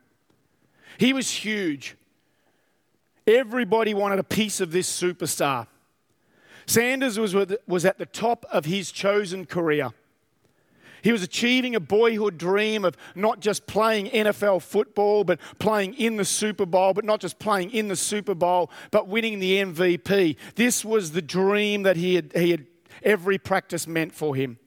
He 0.96 1.12
was 1.12 1.28
huge. 1.28 1.96
Everybody 3.26 3.92
wanted 3.92 4.20
a 4.20 4.24
piece 4.24 4.60
of 4.60 4.70
this 4.70 4.88
superstar. 4.88 5.66
Sanders 6.66 7.18
was, 7.18 7.34
was 7.66 7.84
at 7.84 7.98
the 7.98 8.06
top 8.06 8.46
of 8.52 8.66
his 8.66 8.92
chosen 8.92 9.44
career. 9.44 9.90
He 11.02 11.12
was 11.12 11.22
achieving 11.22 11.74
a 11.74 11.80
boyhood 11.80 12.38
dream 12.38 12.84
of 12.84 12.96
not 13.14 13.40
just 13.40 13.66
playing 13.66 14.06
NFL 14.06 14.62
football, 14.62 15.24
but 15.24 15.40
playing 15.58 15.94
in 15.94 16.16
the 16.16 16.24
Super 16.24 16.66
Bowl, 16.66 16.94
but 16.94 17.04
not 17.04 17.20
just 17.20 17.38
playing 17.38 17.70
in 17.70 17.88
the 17.88 17.96
Super 17.96 18.34
Bowl, 18.34 18.70
but 18.90 19.08
winning 19.08 19.38
the 19.38 19.58
MVP. 19.58 20.36
This 20.54 20.84
was 20.84 21.12
the 21.12 21.22
dream 21.22 21.82
that 21.82 21.96
he 21.96 22.14
had, 22.14 22.32
he 22.34 22.50
had 22.50 22.66
every 23.02 23.38
practice 23.38 23.86
meant 23.86 24.14
for 24.14 24.34
him. 24.34 24.58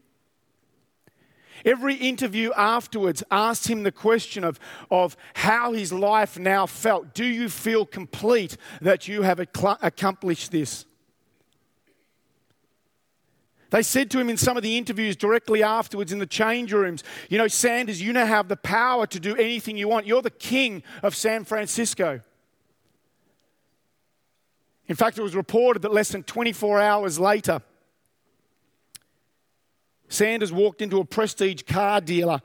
Every 1.65 1.95
interview 1.95 2.51
afterwards 2.57 3.23
asked 3.31 3.67
him 3.67 3.83
the 3.83 3.91
question 3.91 4.43
of, 4.43 4.59
of 4.91 5.15
how 5.33 5.71
his 5.71 5.93
life 5.93 6.37
now 6.37 6.65
felt. 6.65 7.13
Do 7.13 7.23
you 7.23 7.47
feel 7.47 7.85
complete 7.85 8.57
that 8.81 9.07
you 9.07 9.21
have 9.21 9.39
accomplished 9.39 10.51
this? 10.51 10.85
They 13.73 13.81
said 13.81 14.11
to 14.11 14.19
him 14.19 14.29
in 14.29 14.37
some 14.37 14.55
of 14.55 14.61
the 14.61 14.77
interviews 14.77 15.15
directly 15.15 15.63
afterwards 15.63 16.11
in 16.11 16.19
the 16.19 16.27
change 16.27 16.71
rooms, 16.71 17.03
You 17.27 17.39
know, 17.39 17.47
Sanders, 17.47 17.99
you 17.99 18.13
now 18.13 18.27
have 18.27 18.47
the 18.47 18.55
power 18.55 19.07
to 19.07 19.19
do 19.19 19.35
anything 19.35 19.77
you 19.77 19.87
want. 19.87 20.05
You're 20.05 20.21
the 20.21 20.29
king 20.29 20.83
of 21.01 21.15
San 21.15 21.43
Francisco. 21.43 22.21
In 24.87 24.95
fact, 24.95 25.17
it 25.17 25.23
was 25.23 25.35
reported 25.35 25.81
that 25.81 25.91
less 25.91 26.09
than 26.09 26.21
24 26.21 26.81
hours 26.81 27.19
later, 27.19 27.63
Sanders 30.07 30.53
walked 30.53 30.83
into 30.83 30.99
a 30.99 31.05
prestige 31.05 31.63
car 31.63 31.99
dealer 31.99 32.43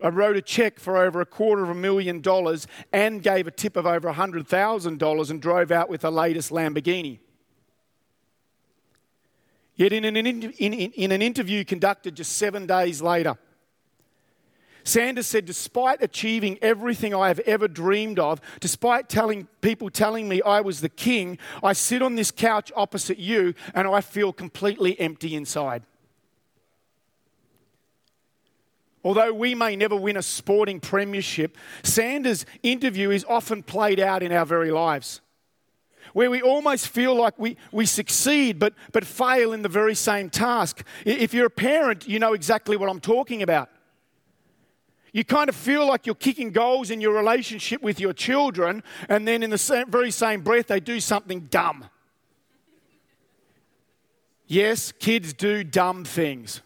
and 0.00 0.18
wrote 0.18 0.36
a 0.36 0.42
check 0.42 0.78
for 0.78 0.98
over 0.98 1.22
a 1.22 1.26
quarter 1.26 1.62
of 1.62 1.70
a 1.70 1.74
million 1.74 2.20
dollars 2.20 2.66
and 2.92 3.22
gave 3.22 3.46
a 3.46 3.50
tip 3.50 3.74
of 3.74 3.86
over 3.86 4.12
$100,000 4.12 5.30
and 5.30 5.40
drove 5.40 5.72
out 5.72 5.88
with 5.88 6.02
the 6.02 6.12
latest 6.12 6.50
Lamborghini. 6.50 7.20
Yet, 9.78 9.92
in 9.92 10.04
an, 10.04 10.16
in, 10.16 10.42
in, 10.42 10.72
in 10.72 11.12
an 11.12 11.22
interview 11.22 11.64
conducted 11.64 12.16
just 12.16 12.32
seven 12.32 12.66
days 12.66 13.00
later, 13.00 13.38
Sanders 14.82 15.28
said, 15.28 15.44
Despite 15.44 16.02
achieving 16.02 16.58
everything 16.60 17.14
I 17.14 17.28
have 17.28 17.38
ever 17.40 17.68
dreamed 17.68 18.18
of, 18.18 18.40
despite 18.58 19.08
telling 19.08 19.46
people 19.60 19.88
telling 19.88 20.28
me 20.28 20.42
I 20.42 20.62
was 20.62 20.80
the 20.80 20.88
king, 20.88 21.38
I 21.62 21.74
sit 21.74 22.02
on 22.02 22.16
this 22.16 22.32
couch 22.32 22.72
opposite 22.74 23.18
you 23.18 23.54
and 23.72 23.86
I 23.86 24.00
feel 24.00 24.32
completely 24.32 24.98
empty 24.98 25.36
inside. 25.36 25.84
Although 29.04 29.32
we 29.32 29.54
may 29.54 29.76
never 29.76 29.94
win 29.94 30.16
a 30.16 30.22
sporting 30.22 30.80
premiership, 30.80 31.56
Sanders' 31.84 32.44
interview 32.64 33.10
is 33.10 33.24
often 33.28 33.62
played 33.62 34.00
out 34.00 34.24
in 34.24 34.32
our 34.32 34.44
very 34.44 34.72
lives 34.72 35.20
where 36.12 36.30
we 36.30 36.42
almost 36.42 36.88
feel 36.88 37.14
like 37.14 37.38
we, 37.38 37.56
we 37.72 37.86
succeed 37.86 38.58
but, 38.58 38.74
but 38.92 39.04
fail 39.04 39.52
in 39.52 39.62
the 39.62 39.68
very 39.68 39.94
same 39.94 40.30
task. 40.30 40.84
If 41.04 41.34
you're 41.34 41.46
a 41.46 41.50
parent, 41.50 42.06
you 42.08 42.18
know 42.18 42.32
exactly 42.32 42.76
what 42.76 42.88
I'm 42.88 43.00
talking 43.00 43.42
about. 43.42 43.70
You 45.12 45.24
kind 45.24 45.48
of 45.48 45.56
feel 45.56 45.86
like 45.86 46.06
you're 46.06 46.14
kicking 46.14 46.50
goals 46.50 46.90
in 46.90 47.00
your 47.00 47.14
relationship 47.14 47.82
with 47.82 47.98
your 47.98 48.12
children, 48.12 48.82
and 49.08 49.26
then 49.26 49.42
in 49.42 49.50
the 49.50 49.58
same, 49.58 49.90
very 49.90 50.10
same 50.10 50.42
breath, 50.42 50.66
they 50.66 50.80
do 50.80 51.00
something 51.00 51.48
dumb. 51.50 51.86
Yes, 54.46 54.92
kids 54.92 55.32
do 55.32 55.64
dumb 55.64 56.04
things. 56.04 56.62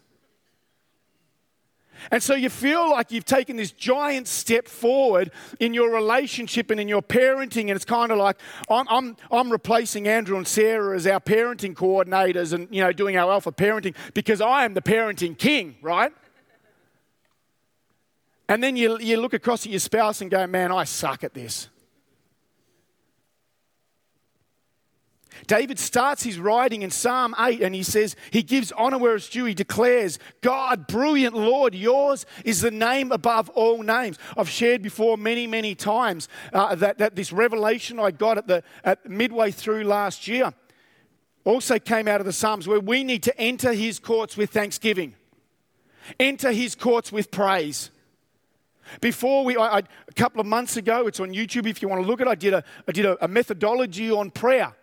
And 2.10 2.22
so 2.22 2.34
you 2.34 2.48
feel 2.48 2.90
like 2.90 3.12
you've 3.12 3.24
taken 3.24 3.56
this 3.56 3.72
giant 3.72 4.28
step 4.28 4.68
forward 4.68 5.30
in 5.60 5.74
your 5.74 5.90
relationship 5.92 6.70
and 6.70 6.80
in 6.80 6.88
your 6.88 7.02
parenting. 7.02 7.62
And 7.62 7.70
it's 7.70 7.84
kind 7.84 8.12
of 8.12 8.18
like 8.18 8.36
I'm, 8.68 8.86
I'm, 8.88 9.16
I'm 9.30 9.50
replacing 9.50 10.08
Andrew 10.08 10.36
and 10.36 10.46
Sarah 10.46 10.96
as 10.96 11.06
our 11.06 11.20
parenting 11.20 11.74
coordinators 11.74 12.52
and, 12.52 12.68
you 12.70 12.82
know, 12.82 12.92
doing 12.92 13.16
our 13.16 13.30
alpha 13.30 13.52
parenting 13.52 13.94
because 14.14 14.40
I 14.40 14.64
am 14.64 14.74
the 14.74 14.82
parenting 14.82 15.36
king, 15.36 15.76
right? 15.82 16.12
And 18.48 18.62
then 18.62 18.76
you, 18.76 18.98
you 18.98 19.18
look 19.20 19.32
across 19.32 19.64
at 19.64 19.70
your 19.70 19.80
spouse 19.80 20.20
and 20.20 20.30
go, 20.30 20.46
man, 20.46 20.72
I 20.72 20.84
suck 20.84 21.24
at 21.24 21.32
this. 21.32 21.68
David 25.46 25.78
starts 25.78 26.22
his 26.22 26.38
writing 26.38 26.82
in 26.82 26.90
Psalm 26.90 27.34
8 27.38 27.62
and 27.62 27.74
he 27.74 27.82
says, 27.82 28.16
he 28.30 28.42
gives 28.42 28.72
honor 28.72 28.98
where 28.98 29.14
it's 29.14 29.28
due. 29.28 29.44
He 29.44 29.54
declares, 29.54 30.18
God, 30.40 30.86
brilliant 30.86 31.34
Lord, 31.34 31.74
yours 31.74 32.26
is 32.44 32.60
the 32.60 32.70
name 32.70 33.12
above 33.12 33.48
all 33.50 33.82
names. 33.82 34.18
I've 34.36 34.48
shared 34.48 34.82
before 34.82 35.16
many, 35.16 35.46
many 35.46 35.74
times 35.74 36.28
uh, 36.52 36.74
that, 36.76 36.98
that 36.98 37.16
this 37.16 37.32
revelation 37.32 37.98
I 37.98 38.12
got 38.12 38.38
at, 38.38 38.46
the, 38.46 38.62
at 38.84 39.08
midway 39.08 39.50
through 39.50 39.84
last 39.84 40.28
year 40.28 40.52
also 41.44 41.78
came 41.78 42.06
out 42.06 42.20
of 42.20 42.26
the 42.26 42.32
Psalms 42.32 42.68
where 42.68 42.80
we 42.80 43.02
need 43.02 43.22
to 43.24 43.40
enter 43.40 43.72
his 43.72 43.98
courts 43.98 44.36
with 44.36 44.50
thanksgiving, 44.50 45.14
enter 46.20 46.52
his 46.52 46.74
courts 46.74 47.10
with 47.10 47.30
praise. 47.30 47.90
Before 49.00 49.44
we, 49.44 49.56
I, 49.56 49.78
I, 49.78 49.78
a 49.78 50.12
couple 50.14 50.40
of 50.40 50.46
months 50.46 50.76
ago, 50.76 51.06
it's 51.06 51.20
on 51.20 51.30
YouTube 51.30 51.66
if 51.66 51.82
you 51.82 51.88
want 51.88 52.02
to 52.02 52.06
look 52.06 52.20
at 52.20 52.26
it, 52.26 52.30
I 52.30 52.34
did 52.34 52.54
a, 52.54 52.64
I 52.86 52.92
did 52.92 53.06
a, 53.06 53.24
a 53.24 53.28
methodology 53.28 54.10
on 54.10 54.30
prayer. 54.30 54.74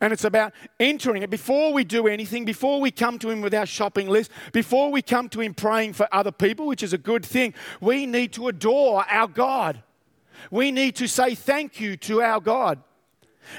And 0.00 0.12
it's 0.12 0.24
about 0.24 0.52
entering 0.78 1.22
it 1.22 1.30
before 1.30 1.72
we 1.72 1.84
do 1.84 2.06
anything, 2.06 2.44
before 2.44 2.80
we 2.80 2.90
come 2.90 3.18
to 3.20 3.30
Him 3.30 3.40
with 3.40 3.54
our 3.54 3.66
shopping 3.66 4.08
list, 4.08 4.30
before 4.52 4.90
we 4.90 5.02
come 5.02 5.28
to 5.30 5.40
Him 5.40 5.54
praying 5.54 5.94
for 5.94 6.08
other 6.12 6.32
people, 6.32 6.66
which 6.66 6.82
is 6.82 6.92
a 6.92 6.98
good 6.98 7.24
thing. 7.24 7.54
We 7.80 8.06
need 8.06 8.32
to 8.34 8.48
adore 8.48 9.04
our 9.08 9.28
God. 9.28 9.82
We 10.50 10.70
need 10.70 10.96
to 10.96 11.08
say 11.08 11.34
thank 11.34 11.80
you 11.80 11.96
to 11.98 12.22
our 12.22 12.40
God. 12.40 12.82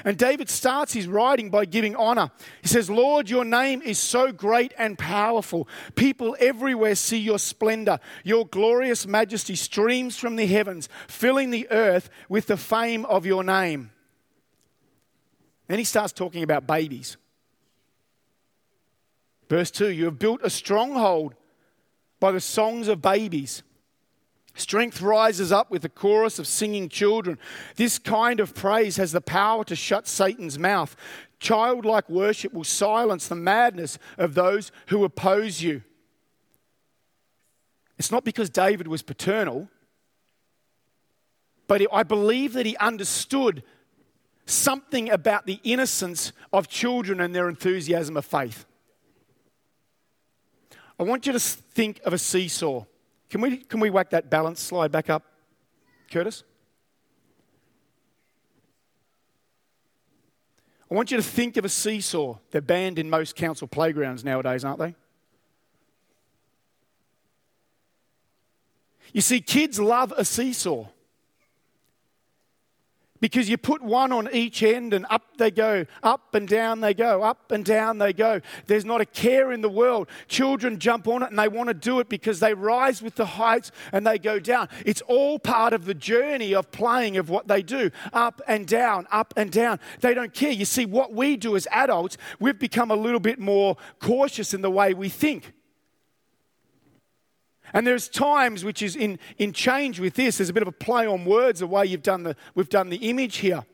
And 0.04 0.16
David 0.16 0.48
starts 0.50 0.92
his 0.92 1.06
writing 1.06 1.50
by 1.50 1.64
giving 1.64 1.96
honor. 1.96 2.30
He 2.62 2.68
says, 2.68 2.90
Lord, 2.90 3.30
your 3.30 3.44
name 3.44 3.82
is 3.82 3.98
so 3.98 4.32
great 4.32 4.74
and 4.78 4.98
powerful. 4.98 5.68
People 5.94 6.36
everywhere 6.38 6.94
see 6.94 7.18
your 7.18 7.38
splendor. 7.38 7.98
Your 8.24 8.46
glorious 8.46 9.06
majesty 9.06 9.54
streams 9.54 10.16
from 10.16 10.36
the 10.36 10.46
heavens, 10.46 10.88
filling 11.06 11.50
the 11.50 11.70
earth 11.70 12.10
with 12.28 12.46
the 12.46 12.56
fame 12.56 13.04
of 13.06 13.24
your 13.26 13.42
name. 13.42 13.90
Then 15.68 15.78
he 15.78 15.84
starts 15.84 16.12
talking 16.12 16.42
about 16.42 16.66
babies. 16.66 17.16
Verse 19.48 19.70
2 19.70 19.90
You 19.90 20.06
have 20.06 20.18
built 20.18 20.40
a 20.42 20.50
stronghold 20.50 21.34
by 22.20 22.32
the 22.32 22.40
songs 22.40 22.88
of 22.88 23.00
babies. 23.00 23.62
Strength 24.54 25.00
rises 25.00 25.52
up 25.52 25.70
with 25.70 25.82
the 25.82 25.88
chorus 25.88 26.40
of 26.40 26.46
singing 26.46 26.88
children. 26.88 27.38
This 27.76 27.98
kind 27.98 28.40
of 28.40 28.54
praise 28.54 28.96
has 28.96 29.12
the 29.12 29.20
power 29.20 29.62
to 29.64 29.76
shut 29.76 30.08
Satan's 30.08 30.58
mouth. 30.58 30.96
Childlike 31.38 32.10
worship 32.10 32.52
will 32.52 32.64
silence 32.64 33.28
the 33.28 33.36
madness 33.36 34.00
of 34.16 34.34
those 34.34 34.72
who 34.88 35.04
oppose 35.04 35.62
you. 35.62 35.82
It's 37.98 38.10
not 38.10 38.24
because 38.24 38.50
David 38.50 38.88
was 38.88 39.02
paternal, 39.02 39.68
but 41.68 41.82
I 41.92 42.02
believe 42.02 42.54
that 42.54 42.66
he 42.66 42.76
understood 42.78 43.62
something 44.48 45.10
about 45.10 45.46
the 45.46 45.60
innocence 45.62 46.32
of 46.52 46.68
children 46.68 47.20
and 47.20 47.34
their 47.34 47.48
enthusiasm 47.48 48.16
of 48.16 48.24
faith. 48.24 48.64
I 50.98 51.02
want 51.04 51.26
you 51.26 51.32
to 51.32 51.38
think 51.38 52.00
of 52.04 52.12
a 52.12 52.18
seesaw. 52.18 52.84
Can 53.30 53.40
we, 53.40 53.58
can 53.58 53.80
we 53.80 53.90
whack 53.90 54.10
that 54.10 54.30
balance 54.30 54.60
slide 54.60 54.90
back 54.90 55.10
up, 55.10 55.22
Curtis? 56.10 56.42
I 60.90 60.94
want 60.94 61.10
you 61.10 61.18
to 61.18 61.22
think 61.22 61.58
of 61.58 61.64
a 61.64 61.68
seesaw. 61.68 62.38
They're 62.50 62.62
banned 62.62 62.98
in 62.98 63.10
most 63.10 63.36
council 63.36 63.68
playgrounds 63.68 64.24
nowadays, 64.24 64.64
aren't 64.64 64.78
they? 64.78 64.94
You 69.12 69.20
see, 69.20 69.40
kids 69.40 69.78
love 69.78 70.12
a 70.16 70.24
seesaw 70.24 70.86
because 73.20 73.48
you 73.48 73.56
put 73.56 73.82
one 73.82 74.12
on 74.12 74.28
each 74.32 74.62
end 74.62 74.94
and 74.94 75.06
up 75.10 75.36
they 75.38 75.50
go, 75.50 75.86
up 76.02 76.34
and 76.34 76.48
down 76.48 76.80
they 76.80 76.94
go, 76.94 77.22
up 77.22 77.50
and 77.52 77.64
down 77.64 77.98
they 77.98 78.12
go. 78.12 78.40
There's 78.66 78.84
not 78.84 79.00
a 79.00 79.06
care 79.06 79.52
in 79.52 79.60
the 79.60 79.68
world. 79.68 80.08
Children 80.26 80.78
jump 80.78 81.08
on 81.08 81.22
it 81.22 81.30
and 81.30 81.38
they 81.38 81.48
want 81.48 81.68
to 81.68 81.74
do 81.74 82.00
it 82.00 82.08
because 82.08 82.40
they 82.40 82.54
rise 82.54 83.00
with 83.02 83.14
the 83.14 83.24
heights 83.26 83.70
and 83.92 84.06
they 84.06 84.18
go 84.18 84.38
down. 84.38 84.68
It's 84.84 85.00
all 85.02 85.38
part 85.38 85.72
of 85.72 85.84
the 85.84 85.94
journey 85.94 86.54
of 86.54 86.70
playing 86.70 87.16
of 87.16 87.30
what 87.30 87.48
they 87.48 87.62
do 87.62 87.90
up 88.12 88.42
and 88.46 88.66
down, 88.66 89.06
up 89.10 89.34
and 89.36 89.50
down. 89.50 89.80
They 90.00 90.14
don't 90.14 90.34
care. 90.34 90.50
You 90.50 90.64
see, 90.64 90.86
what 90.86 91.12
we 91.12 91.36
do 91.36 91.56
as 91.56 91.66
adults, 91.70 92.16
we've 92.40 92.58
become 92.58 92.90
a 92.90 92.96
little 92.96 93.20
bit 93.20 93.38
more 93.38 93.76
cautious 94.00 94.54
in 94.54 94.62
the 94.62 94.70
way 94.70 94.94
we 94.94 95.08
think. 95.08 95.52
And 97.72 97.86
there's 97.86 98.08
times 98.08 98.64
which 98.64 98.82
is 98.82 98.96
in, 98.96 99.18
in 99.38 99.52
change 99.52 100.00
with 100.00 100.14
this, 100.14 100.38
there's 100.38 100.48
a 100.48 100.52
bit 100.52 100.62
of 100.62 100.68
a 100.68 100.72
play 100.72 101.06
on 101.06 101.24
words, 101.24 101.60
the 101.60 101.66
way 101.66 101.86
you've 101.86 102.02
done 102.02 102.22
the, 102.22 102.36
we've 102.54 102.68
done 102.68 102.88
the 102.88 103.08
image 103.08 103.36
here. 103.36 103.64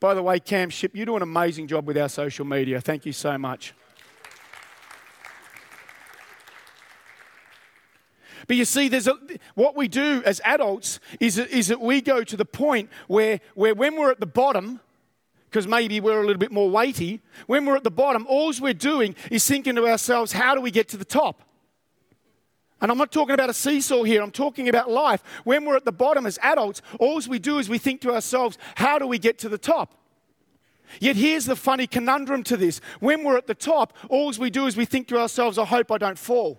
By 0.00 0.14
the 0.14 0.22
way, 0.22 0.38
Cam 0.38 0.70
Ship, 0.70 0.94
you 0.94 1.04
do 1.04 1.16
an 1.16 1.22
amazing 1.22 1.66
job 1.66 1.86
with 1.86 1.98
our 1.98 2.08
social 2.08 2.44
media. 2.44 2.80
Thank 2.80 3.04
you 3.04 3.12
so 3.12 3.36
much. 3.36 3.74
But 8.46 8.56
you 8.56 8.64
see, 8.64 8.88
there's 8.88 9.08
a, 9.08 9.14
what 9.54 9.76
we 9.76 9.88
do 9.88 10.22
as 10.24 10.40
adults 10.44 11.00
is, 11.20 11.36
is 11.36 11.68
that 11.68 11.80
we 11.80 12.00
go 12.00 12.24
to 12.24 12.36
the 12.36 12.46
point 12.46 12.88
where, 13.08 13.40
where 13.54 13.74
when 13.74 13.96
we're 13.96 14.10
at 14.10 14.20
the 14.20 14.26
bottom, 14.26 14.80
because 15.50 15.66
maybe 15.66 16.00
we're 16.00 16.20
a 16.20 16.26
little 16.26 16.38
bit 16.38 16.52
more 16.52 16.70
weighty, 16.70 17.20
when 17.46 17.66
we're 17.66 17.76
at 17.76 17.84
the 17.84 17.90
bottom, 17.90 18.26
all 18.28 18.52
we're 18.60 18.72
doing 18.72 19.14
is 19.30 19.46
thinking 19.46 19.74
to 19.74 19.86
ourselves, 19.86 20.32
how 20.32 20.54
do 20.54 20.60
we 20.60 20.70
get 20.70 20.88
to 20.88 20.96
the 20.96 21.04
top? 21.04 21.42
And 22.80 22.90
I'm 22.90 22.98
not 22.98 23.10
talking 23.10 23.34
about 23.34 23.50
a 23.50 23.54
seesaw 23.54 24.04
here, 24.04 24.22
I'm 24.22 24.30
talking 24.30 24.68
about 24.68 24.90
life. 24.90 25.22
When 25.44 25.64
we're 25.64 25.76
at 25.76 25.84
the 25.84 25.92
bottom 25.92 26.26
as 26.26 26.38
adults, 26.42 26.80
all 27.00 27.20
we 27.28 27.38
do 27.38 27.58
is 27.58 27.68
we 27.68 27.78
think 27.78 28.00
to 28.02 28.12
ourselves, 28.12 28.56
how 28.76 28.98
do 28.98 29.06
we 29.06 29.18
get 29.18 29.38
to 29.38 29.48
the 29.48 29.58
top? 29.58 29.94
Yet 31.00 31.16
here's 31.16 31.44
the 31.44 31.56
funny 31.56 31.86
conundrum 31.86 32.42
to 32.44 32.56
this. 32.56 32.80
When 33.00 33.24
we're 33.24 33.36
at 33.36 33.46
the 33.46 33.54
top, 33.54 33.92
all 34.08 34.32
we 34.38 34.50
do 34.50 34.66
is 34.66 34.76
we 34.76 34.84
think 34.84 35.08
to 35.08 35.18
ourselves, 35.18 35.58
I 35.58 35.64
hope 35.64 35.90
I 35.90 35.98
don't 35.98 36.18
fall. 36.18 36.58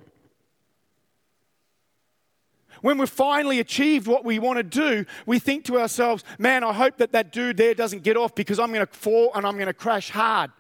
When 2.82 2.98
we've 2.98 3.10
finally 3.10 3.60
achieved 3.60 4.08
what 4.08 4.24
we 4.24 4.40
want 4.40 4.58
to 4.58 4.64
do, 4.64 5.06
we 5.26 5.40
think 5.40 5.66
to 5.66 5.80
ourselves, 5.80 6.24
man, 6.38 6.64
I 6.64 6.72
hope 6.74 6.98
that 6.98 7.12
that 7.12 7.32
dude 7.32 7.58
there 7.58 7.74
doesn't 7.74 8.04
get 8.04 8.16
off 8.16 8.36
because 8.36 8.60
I'm 8.60 8.72
going 8.72 8.86
to 8.86 8.94
fall 8.94 9.32
and 9.36 9.46
I'm 9.46 9.56
going 9.56 9.68
to 9.68 9.74
crash 9.74 10.10
hard. 10.10 10.52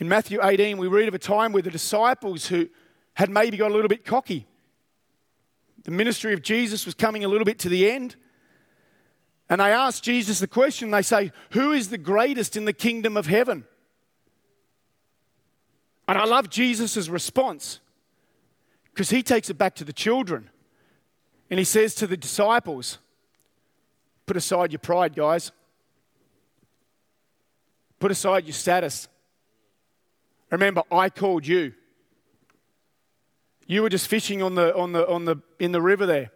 In 0.00 0.08
Matthew 0.08 0.40
18, 0.42 0.78
we 0.78 0.88
read 0.88 1.08
of 1.08 1.14
a 1.14 1.18
time 1.18 1.52
where 1.52 1.62
the 1.62 1.70
disciples 1.70 2.46
who 2.46 2.68
had 3.14 3.28
maybe 3.28 3.58
got 3.58 3.70
a 3.70 3.74
little 3.74 3.88
bit 3.88 4.02
cocky. 4.06 4.46
The 5.84 5.90
ministry 5.90 6.32
of 6.32 6.40
Jesus 6.40 6.86
was 6.86 6.94
coming 6.94 7.22
a 7.22 7.28
little 7.28 7.44
bit 7.44 7.58
to 7.60 7.68
the 7.68 7.90
end. 7.90 8.16
And 9.50 9.60
they 9.60 9.70
asked 9.72 10.02
Jesus 10.02 10.38
the 10.40 10.46
question, 10.46 10.90
they 10.90 11.02
say, 11.02 11.32
Who 11.50 11.72
is 11.72 11.90
the 11.90 11.98
greatest 11.98 12.56
in 12.56 12.64
the 12.64 12.72
kingdom 12.72 13.18
of 13.18 13.26
heaven? 13.26 13.66
And 16.08 16.16
I 16.16 16.24
love 16.24 16.48
Jesus' 16.48 17.08
response 17.08 17.80
because 18.94 19.10
he 19.10 19.22
takes 19.22 19.50
it 19.50 19.58
back 19.58 19.74
to 19.76 19.84
the 19.84 19.92
children. 19.92 20.48
And 21.50 21.58
he 21.58 21.64
says 21.64 21.94
to 21.96 22.06
the 22.06 22.16
disciples, 22.16 22.98
Put 24.24 24.38
aside 24.38 24.72
your 24.72 24.78
pride, 24.78 25.14
guys. 25.14 25.52
Put 27.98 28.10
aside 28.10 28.46
your 28.46 28.54
status. 28.54 29.08
Remember, 30.50 30.82
I 30.90 31.10
called 31.10 31.46
you. 31.46 31.74
You 33.66 33.82
were 33.82 33.88
just 33.88 34.08
fishing 34.08 34.42
on 34.42 34.56
the, 34.56 34.76
on 34.76 34.92
the, 34.92 35.08
on 35.08 35.24
the, 35.24 35.36
in 35.58 35.72
the 35.72 35.80
river 35.80 36.06
there. 36.06 36.32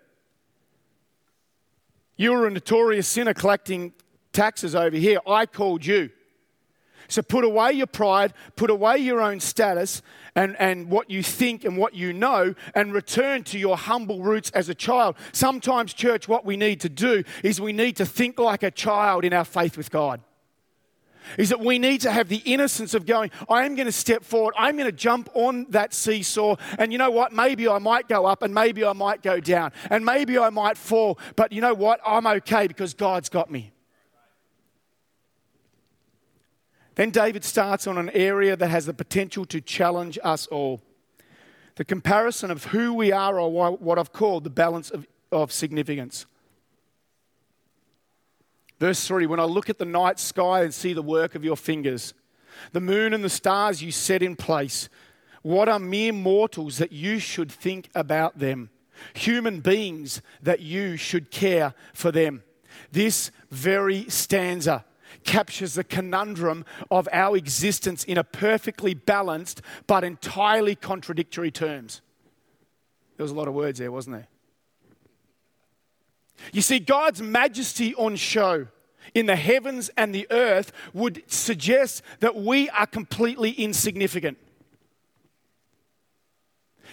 You 2.16 2.32
were 2.32 2.46
a 2.46 2.50
notorious 2.50 3.08
sinner 3.08 3.34
collecting 3.34 3.92
taxes 4.32 4.74
over 4.74 4.96
here. 4.96 5.18
I 5.26 5.46
called 5.46 5.84
you. 5.84 6.10
So 7.08 7.22
put 7.22 7.44
away 7.44 7.72
your 7.72 7.86
pride, 7.86 8.32
put 8.56 8.70
away 8.70 8.98
your 8.98 9.20
own 9.20 9.40
status 9.40 10.00
and, 10.34 10.56
and 10.58 10.88
what 10.88 11.10
you 11.10 11.22
think 11.22 11.64
and 11.64 11.76
what 11.76 11.94
you 11.94 12.12
know, 12.12 12.54
and 12.74 12.94
return 12.94 13.44
to 13.44 13.58
your 13.58 13.76
humble 13.76 14.22
roots 14.22 14.50
as 14.50 14.68
a 14.68 14.74
child. 14.74 15.16
Sometimes, 15.32 15.92
church, 15.92 16.28
what 16.28 16.44
we 16.44 16.56
need 16.56 16.80
to 16.80 16.88
do 16.88 17.24
is 17.42 17.60
we 17.60 17.72
need 17.72 17.96
to 17.96 18.06
think 18.06 18.38
like 18.38 18.62
a 18.62 18.70
child 18.70 19.24
in 19.24 19.32
our 19.32 19.44
faith 19.44 19.76
with 19.76 19.90
God. 19.90 20.20
Is 21.38 21.48
that 21.48 21.60
we 21.60 21.78
need 21.78 22.00
to 22.02 22.10
have 22.10 22.28
the 22.28 22.42
innocence 22.44 22.94
of 22.94 23.06
going, 23.06 23.30
I 23.48 23.64
am 23.64 23.74
going 23.74 23.86
to 23.86 23.92
step 23.92 24.24
forward, 24.24 24.54
I'm 24.56 24.76
going 24.76 24.90
to 24.90 24.96
jump 24.96 25.28
on 25.34 25.66
that 25.70 25.94
seesaw, 25.94 26.56
and 26.78 26.92
you 26.92 26.98
know 26.98 27.10
what? 27.10 27.32
Maybe 27.32 27.68
I 27.68 27.78
might 27.78 28.08
go 28.08 28.26
up, 28.26 28.42
and 28.42 28.54
maybe 28.54 28.84
I 28.84 28.92
might 28.92 29.22
go 29.22 29.40
down, 29.40 29.72
and 29.90 30.04
maybe 30.04 30.38
I 30.38 30.50
might 30.50 30.76
fall, 30.76 31.18
but 31.36 31.52
you 31.52 31.60
know 31.60 31.74
what? 31.74 32.00
I'm 32.06 32.26
okay 32.26 32.66
because 32.66 32.94
God's 32.94 33.28
got 33.28 33.50
me. 33.50 33.72
Then 36.94 37.10
David 37.10 37.44
starts 37.44 37.86
on 37.86 37.98
an 37.98 38.10
area 38.10 38.56
that 38.56 38.68
has 38.68 38.86
the 38.86 38.94
potential 38.94 39.44
to 39.46 39.60
challenge 39.60 40.18
us 40.22 40.46
all. 40.46 40.80
The 41.76 41.84
comparison 41.84 42.52
of 42.52 42.66
who 42.66 42.94
we 42.94 43.10
are, 43.10 43.40
or 43.40 43.50
what 43.76 43.98
I've 43.98 44.12
called 44.12 44.44
the 44.44 44.50
balance 44.50 44.90
of, 44.90 45.06
of 45.32 45.50
significance. 45.50 46.26
Verse 48.78 49.06
3 49.06 49.26
When 49.26 49.40
I 49.40 49.44
look 49.44 49.70
at 49.70 49.78
the 49.78 49.84
night 49.84 50.18
sky 50.18 50.62
and 50.62 50.72
see 50.72 50.92
the 50.92 51.02
work 51.02 51.34
of 51.34 51.44
your 51.44 51.56
fingers, 51.56 52.14
the 52.72 52.80
moon 52.80 53.14
and 53.14 53.24
the 53.24 53.30
stars 53.30 53.82
you 53.82 53.90
set 53.90 54.22
in 54.22 54.36
place, 54.36 54.88
what 55.42 55.68
are 55.68 55.78
mere 55.78 56.12
mortals 56.12 56.78
that 56.78 56.92
you 56.92 57.18
should 57.18 57.50
think 57.50 57.90
about 57.94 58.38
them? 58.38 58.70
Human 59.14 59.60
beings 59.60 60.22
that 60.42 60.60
you 60.60 60.96
should 60.96 61.30
care 61.30 61.74
for 61.92 62.10
them. 62.10 62.42
This 62.92 63.30
very 63.50 64.08
stanza 64.08 64.84
captures 65.24 65.74
the 65.74 65.84
conundrum 65.84 66.64
of 66.90 67.08
our 67.12 67.36
existence 67.36 68.04
in 68.04 68.18
a 68.18 68.24
perfectly 68.24 68.94
balanced 68.94 69.62
but 69.86 70.04
entirely 70.04 70.74
contradictory 70.74 71.50
terms. 71.50 72.00
There 73.16 73.24
was 73.24 73.30
a 73.30 73.34
lot 73.34 73.48
of 73.48 73.54
words 73.54 73.78
there, 73.78 73.92
wasn't 73.92 74.16
there? 74.16 74.28
You 76.52 76.62
see, 76.62 76.78
God's 76.78 77.22
majesty 77.22 77.94
on 77.94 78.16
show 78.16 78.68
in 79.14 79.26
the 79.26 79.36
heavens 79.36 79.90
and 79.96 80.14
the 80.14 80.26
earth 80.30 80.72
would 80.92 81.22
suggest 81.26 82.02
that 82.20 82.36
we 82.36 82.68
are 82.70 82.86
completely 82.86 83.50
insignificant. 83.50 84.38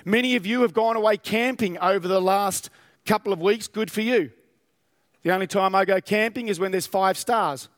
Many 0.06 0.36
of 0.36 0.46
you 0.46 0.62
have 0.62 0.74
gone 0.74 0.96
away 0.96 1.18
camping 1.18 1.78
over 1.80 2.08
the 2.08 2.22
last 2.22 2.70
couple 3.06 3.34
of 3.34 3.42
weeks. 3.42 3.68
Good 3.68 3.92
for 3.92 4.02
you. 4.02 4.32
The 5.24 5.32
only 5.32 5.48
time 5.48 5.76
I 5.76 5.86
go 5.86 6.02
camping 6.02 6.48
is 6.48 6.60
when 6.60 6.72
there's 6.72 6.88
five 6.88 7.18
stars. 7.18 7.70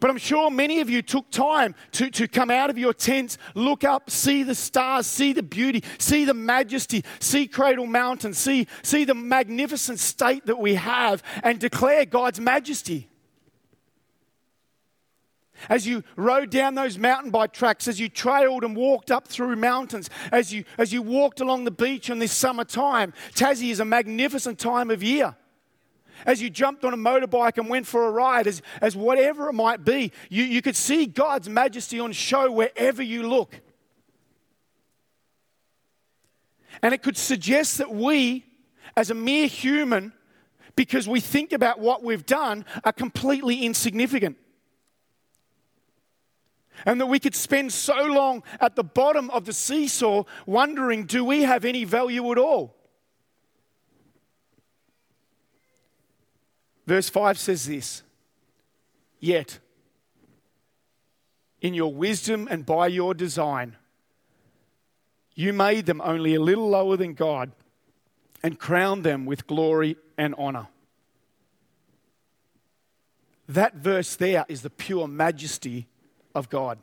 But 0.00 0.10
I'm 0.10 0.18
sure 0.18 0.50
many 0.50 0.80
of 0.80 0.88
you 0.88 1.02
took 1.02 1.30
time 1.30 1.74
to, 1.92 2.10
to 2.10 2.28
come 2.28 2.50
out 2.50 2.70
of 2.70 2.78
your 2.78 2.94
tents, 2.94 3.36
look 3.54 3.82
up, 3.82 4.10
see 4.10 4.44
the 4.44 4.54
stars, 4.54 5.06
see 5.06 5.32
the 5.32 5.42
beauty, 5.42 5.82
see 5.98 6.24
the 6.24 6.34
majesty, 6.34 7.04
see 7.18 7.48
Cradle 7.48 7.86
Mountain, 7.86 8.34
see, 8.34 8.68
see 8.82 9.04
the 9.04 9.14
magnificent 9.14 9.98
state 9.98 10.46
that 10.46 10.58
we 10.58 10.76
have, 10.76 11.22
and 11.42 11.58
declare 11.58 12.04
God's 12.04 12.38
majesty. 12.38 13.08
As 15.68 15.84
you 15.84 16.04
rode 16.14 16.50
down 16.50 16.76
those 16.76 16.96
mountain 16.96 17.32
bike 17.32 17.52
tracks, 17.52 17.88
as 17.88 17.98
you 17.98 18.08
trailed 18.08 18.62
and 18.62 18.76
walked 18.76 19.10
up 19.10 19.26
through 19.26 19.56
mountains, 19.56 20.08
as 20.30 20.52
you, 20.52 20.64
as 20.78 20.92
you 20.92 21.02
walked 21.02 21.40
along 21.40 21.64
the 21.64 21.72
beach 21.72 22.08
in 22.10 22.20
this 22.20 22.30
summertime, 22.30 23.12
Tassie 23.34 23.72
is 23.72 23.80
a 23.80 23.84
magnificent 23.84 24.60
time 24.60 24.92
of 24.92 25.02
year 25.02 25.34
as 26.26 26.42
you 26.42 26.50
jumped 26.50 26.84
on 26.84 26.92
a 26.92 26.96
motorbike 26.96 27.58
and 27.58 27.68
went 27.68 27.86
for 27.86 28.06
a 28.06 28.10
ride, 28.10 28.46
as, 28.46 28.62
as 28.80 28.96
whatever 28.96 29.48
it 29.48 29.52
might 29.52 29.84
be, 29.84 30.12
you, 30.28 30.44
you 30.44 30.62
could 30.62 30.76
see 30.76 31.06
God's 31.06 31.48
majesty 31.48 32.00
on 32.00 32.12
show 32.12 32.50
wherever 32.50 33.02
you 33.02 33.28
look. 33.28 33.60
And 36.82 36.94
it 36.94 37.02
could 37.02 37.16
suggest 37.16 37.78
that 37.78 37.92
we, 37.92 38.44
as 38.96 39.10
a 39.10 39.14
mere 39.14 39.46
human, 39.46 40.12
because 40.76 41.08
we 41.08 41.20
think 41.20 41.52
about 41.52 41.80
what 41.80 42.04
we've 42.04 42.26
done, 42.26 42.64
are 42.84 42.92
completely 42.92 43.64
insignificant. 43.64 44.36
And 46.86 47.00
that 47.00 47.06
we 47.06 47.18
could 47.18 47.34
spend 47.34 47.72
so 47.72 48.06
long 48.06 48.44
at 48.60 48.76
the 48.76 48.84
bottom 48.84 49.30
of 49.30 49.44
the 49.44 49.52
seesaw 49.52 50.22
wondering 50.46 51.06
do 51.06 51.24
we 51.24 51.42
have 51.42 51.64
any 51.64 51.82
value 51.82 52.30
at 52.30 52.38
all? 52.38 52.77
Verse 56.88 57.10
5 57.10 57.38
says 57.38 57.66
this 57.66 58.02
Yet, 59.20 59.58
in 61.60 61.74
your 61.74 61.92
wisdom 61.92 62.48
and 62.50 62.64
by 62.64 62.86
your 62.86 63.12
design, 63.12 63.76
you 65.34 65.52
made 65.52 65.84
them 65.84 66.00
only 66.02 66.34
a 66.34 66.40
little 66.40 66.70
lower 66.70 66.96
than 66.96 67.12
God 67.12 67.52
and 68.42 68.58
crowned 68.58 69.04
them 69.04 69.26
with 69.26 69.46
glory 69.46 69.98
and 70.16 70.34
honor. 70.38 70.68
That 73.46 73.74
verse 73.74 74.16
there 74.16 74.46
is 74.48 74.62
the 74.62 74.70
pure 74.70 75.06
majesty 75.06 75.88
of 76.34 76.48
God. 76.48 76.78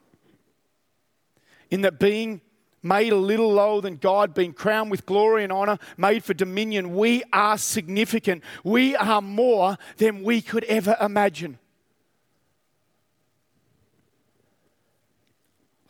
In 1.72 1.82
that 1.82 2.00
being 2.00 2.42
made 2.86 3.12
a 3.12 3.18
little 3.18 3.52
lower 3.52 3.82
than 3.82 3.98
God, 3.98 4.36
being 4.36 4.54
crowned 4.54 4.92
with 4.92 5.06
glory 5.08 5.44
and 5.44 5.52
honor, 5.52 5.80
made 5.98 6.24
for 6.24 6.36
dominion. 6.36 6.96
We 6.96 7.24
are 7.34 7.58
significant. 7.58 8.44
We 8.64 8.96
are 8.96 9.22
more 9.22 9.78
than 9.98 10.24
we 10.24 10.42
could 10.42 10.64
ever 10.66 10.96
imagine. 11.02 11.58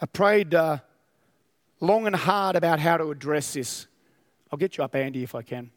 I 0.02 0.06
prayed 0.06 0.56
uh, 0.56 0.78
long 1.82 2.08
and 2.08 2.16
hard 2.16 2.56
about 2.56 2.80
how 2.80 2.96
to 2.96 3.12
address 3.12 3.54
this. 3.54 3.88
I'll 4.52 4.58
get 4.58 4.78
you 4.78 4.84
up, 4.84 4.96
Andy, 4.96 5.22
if 5.22 5.36
I 5.36 5.42
can. 5.42 5.72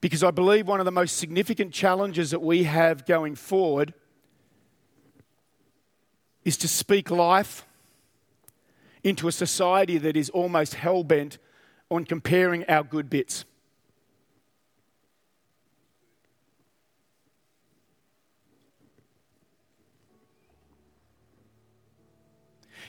Because 0.00 0.22
I 0.22 0.30
believe 0.30 0.68
one 0.68 0.78
of 0.78 0.84
the 0.84 0.92
most 0.92 1.16
significant 1.16 1.72
challenges 1.72 2.30
that 2.30 2.40
we 2.40 2.62
have 2.62 3.06
going 3.06 3.34
forward 3.34 3.92
is 6.48 6.56
to 6.56 6.66
speak 6.66 7.10
life 7.10 7.66
into 9.04 9.28
a 9.28 9.32
society 9.32 9.98
that 9.98 10.16
is 10.16 10.30
almost 10.30 10.72
hell 10.72 11.04
bent 11.04 11.36
on 11.90 12.06
comparing 12.06 12.64
our 12.70 12.82
good 12.82 13.10
bits. 13.10 13.44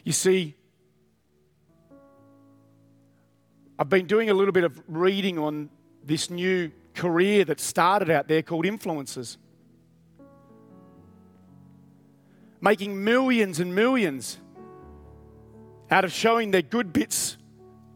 You 0.06 0.14
see, 0.14 0.56
I've 3.78 3.90
been 3.90 4.06
doing 4.06 4.30
a 4.30 4.34
little 4.34 4.54
bit 4.54 4.64
of 4.64 4.82
reading 4.88 5.38
on 5.38 5.70
this 6.06 6.30
new 6.30 6.72
career 6.96 7.44
that 7.44 7.60
started 7.60 8.10
out 8.10 8.30
there 8.30 8.42
called 8.42 8.64
influencers. 8.64 9.36
Making 12.62 13.04
millions 13.04 13.60
and 13.60 13.74
millions 13.74 14.38
out 15.90 16.06
of 16.06 16.12
showing 16.12 16.52
their 16.52 16.62
good 16.62 16.94
bits 16.94 17.38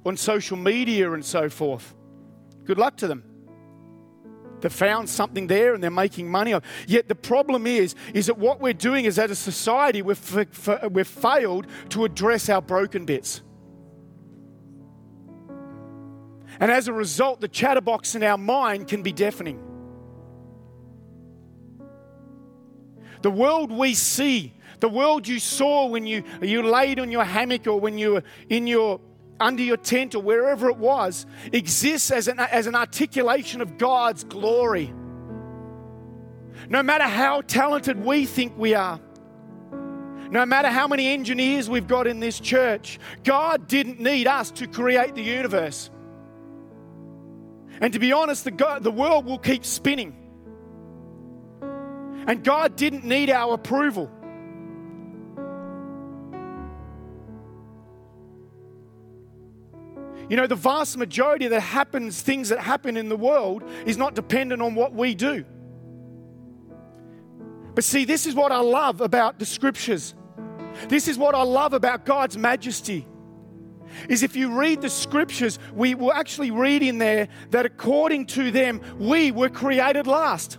on 0.05 0.17
social 0.17 0.57
media 0.57 1.11
and 1.11 1.23
so 1.23 1.49
forth. 1.49 1.93
Good 2.65 2.77
luck 2.77 2.97
to 2.97 3.07
them. 3.07 3.23
They've 4.61 4.71
found 4.71 5.09
something 5.09 5.47
there 5.47 5.73
and 5.73 5.83
they're 5.83 5.91
making 5.91 6.31
money. 6.31 6.55
Yet 6.87 7.09
the 7.09 7.15
problem 7.15 7.67
is, 7.67 7.95
is 8.13 8.27
that 8.27 8.37
what 8.37 8.61
we're 8.61 8.71
doing 8.71 9.03
is 9.05 9.19
as 9.19 9.29
a 9.29 9.35
society, 9.35 10.01
we've, 10.01 10.47
we've 10.89 11.07
failed 11.07 11.67
to 11.89 12.05
address 12.05 12.47
our 12.47 12.61
broken 12.61 13.05
bits. 13.05 13.41
And 16.59 16.71
as 16.71 16.87
a 16.87 16.93
result, 16.93 17.41
the 17.41 17.49
chatterbox 17.49 18.15
in 18.15 18.23
our 18.23 18.37
mind 18.37 18.87
can 18.87 19.01
be 19.01 19.11
deafening. 19.11 19.72
The 23.23 23.31
world 23.31 23.71
we 23.71 23.95
see, 23.95 24.53
the 24.79 24.89
world 24.89 25.27
you 25.27 25.39
saw 25.39 25.87
when 25.87 26.05
you, 26.05 26.23
you 26.41 26.61
laid 26.61 26.99
on 26.99 27.09
your 27.09 27.23
hammock 27.23 27.65
or 27.67 27.79
when 27.79 27.97
you 27.97 28.13
were 28.13 28.23
in 28.49 28.67
your 28.67 28.99
under 29.39 29.63
your 29.63 29.77
tent 29.77 30.13
or 30.13 30.21
wherever 30.21 30.69
it 30.69 30.77
was, 30.77 31.25
exists 31.51 32.11
as 32.11 32.27
an, 32.27 32.39
as 32.39 32.67
an 32.67 32.75
articulation 32.75 33.61
of 33.61 33.77
God's 33.77 34.23
glory. 34.23 34.93
No 36.69 36.83
matter 36.83 37.05
how 37.05 37.41
talented 37.41 38.03
we 38.03 38.25
think 38.25 38.57
we 38.57 38.73
are, 38.73 38.99
no 40.29 40.45
matter 40.45 40.69
how 40.69 40.87
many 40.87 41.07
engineers 41.07 41.69
we've 41.69 41.87
got 41.87 42.07
in 42.07 42.19
this 42.19 42.39
church, 42.39 42.99
God 43.23 43.67
didn't 43.67 43.99
need 43.99 44.27
us 44.27 44.51
to 44.51 44.67
create 44.67 45.15
the 45.15 45.23
universe. 45.23 45.89
And 47.81 47.91
to 47.93 47.99
be 47.99 48.13
honest, 48.13 48.45
the, 48.45 48.51
God, 48.51 48.83
the 48.83 48.91
world 48.91 49.25
will 49.25 49.39
keep 49.39 49.65
spinning. 49.65 50.22
And 52.27 52.43
God 52.43 52.75
didn't 52.75 53.03
need 53.03 53.29
our 53.29 53.53
approval. 53.53 54.09
You 60.29 60.37
know, 60.37 60.47
the 60.47 60.55
vast 60.55 60.97
majority 60.97 61.47
that 61.49 61.59
happens, 61.59 62.21
things 62.21 62.49
that 62.49 62.59
happen 62.59 62.97
in 62.97 63.09
the 63.09 63.17
world, 63.17 63.63
is 63.85 63.97
not 63.97 64.15
dependent 64.15 64.61
on 64.61 64.73
what 64.73 64.93
we 64.93 65.15
do. 65.15 65.45
But 67.75 67.83
see, 67.83 68.05
this 68.05 68.25
is 68.25 68.35
what 68.35 68.51
I 68.51 68.59
love 68.59 69.01
about 69.01 69.39
the 69.39 69.45
scriptures. 69.45 70.15
This 70.87 71.07
is 71.07 71.17
what 71.17 71.35
I 71.35 71.43
love 71.43 71.73
about 71.73 72.05
God's 72.05 72.37
majesty. 72.37 73.07
Is 74.09 74.23
if 74.23 74.35
you 74.35 74.57
read 74.57 74.81
the 74.81 74.89
scriptures, 74.89 75.59
we 75.73 75.93
will 75.93 76.13
actually 76.13 76.51
read 76.51 76.81
in 76.81 76.97
there 76.97 77.27
that 77.51 77.65
according 77.65 78.27
to 78.27 78.49
them, 78.49 78.81
we 78.97 79.31
were 79.31 79.49
created 79.49 80.07
last. 80.07 80.57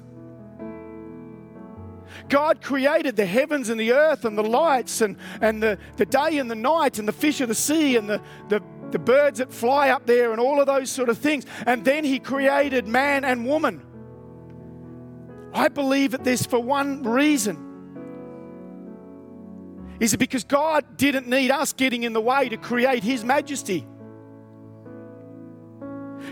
God 2.29 2.63
created 2.63 3.17
the 3.17 3.27
heavens 3.27 3.69
and 3.69 3.79
the 3.79 3.93
earth 3.93 4.25
and 4.25 4.37
the 4.37 4.43
lights 4.43 5.01
and, 5.01 5.17
and 5.41 5.63
the, 5.63 5.79
the 5.97 6.07
day 6.07 6.39
and 6.39 6.51
the 6.51 6.55
night 6.55 6.99
and 6.99 7.07
the 7.07 7.13
fish 7.13 7.41
of 7.41 7.49
the 7.49 7.55
sea 7.55 7.97
and 7.97 8.09
the, 8.09 8.21
the, 8.49 8.63
the 8.91 8.99
birds 8.99 9.39
that 9.39 9.53
fly 9.53 9.91
up 9.91 10.07
there 10.07 10.33
and 10.33 10.41
all 10.41 10.61
of 10.61 10.67
those 10.67 10.91
sort 10.91 11.09
of 11.09 11.19
things. 11.19 11.45
And 11.67 11.85
then 11.85 12.05
He 12.05 12.19
created 12.19 12.87
man 12.87 13.25
and 13.25 13.47
woman. 13.47 13.83
I 15.53 15.69
believe 15.69 16.13
that 16.13 16.25
this 16.25 16.45
for 16.47 16.59
one 16.59 17.03
reason. 17.03 17.65
Is 20.01 20.13
it 20.13 20.19
because 20.19 20.45
God 20.45 20.97
didn't 20.97 21.29
need 21.29 21.51
us 21.51 21.73
getting 21.73 22.03
in 22.03 22.13
the 22.13 22.21
way 22.21 22.49
to 22.49 22.57
create 22.57 23.05
His 23.05 23.25
majesty? 23.25 23.87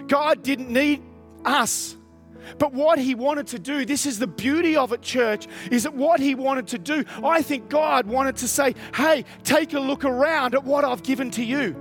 God 0.08 0.42
didn't 0.42 0.70
need 0.70 1.02
us. 1.44 1.96
But 2.58 2.72
what 2.72 2.98
he 2.98 3.14
wanted 3.14 3.46
to 3.48 3.58
do, 3.58 3.84
this 3.84 4.06
is 4.06 4.18
the 4.18 4.26
beauty 4.26 4.76
of 4.76 4.92
it, 4.92 5.02
church, 5.02 5.46
is 5.70 5.84
that 5.84 5.94
what 5.94 6.20
he 6.20 6.34
wanted 6.34 6.68
to 6.68 6.78
do, 6.78 7.04
I 7.22 7.42
think 7.42 7.68
God 7.68 8.06
wanted 8.06 8.36
to 8.36 8.48
say, 8.48 8.74
hey, 8.94 9.24
take 9.44 9.72
a 9.74 9.80
look 9.80 10.04
around 10.04 10.54
at 10.54 10.64
what 10.64 10.84
I've 10.84 11.02
given 11.02 11.30
to 11.32 11.44
you. 11.44 11.76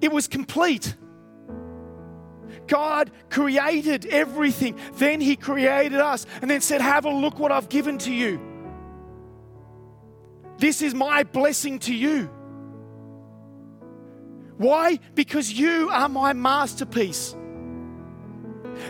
It 0.00 0.12
was 0.12 0.26
complete. 0.26 0.96
God 2.66 3.10
created 3.30 4.06
everything. 4.06 4.78
Then 4.94 5.20
He 5.20 5.36
created 5.36 6.00
us 6.00 6.26
and 6.42 6.50
then 6.50 6.60
said, 6.60 6.80
Have 6.80 7.04
a 7.04 7.10
look 7.10 7.38
what 7.38 7.52
I've 7.52 7.68
given 7.68 7.98
to 7.98 8.12
you. 8.12 8.40
This 10.58 10.82
is 10.82 10.94
my 10.94 11.22
blessing 11.22 11.78
to 11.80 11.94
you. 11.94 12.30
Why? 14.58 14.98
Because 15.14 15.52
you 15.52 15.90
are 15.90 16.08
my 16.08 16.32
masterpiece. 16.32 17.34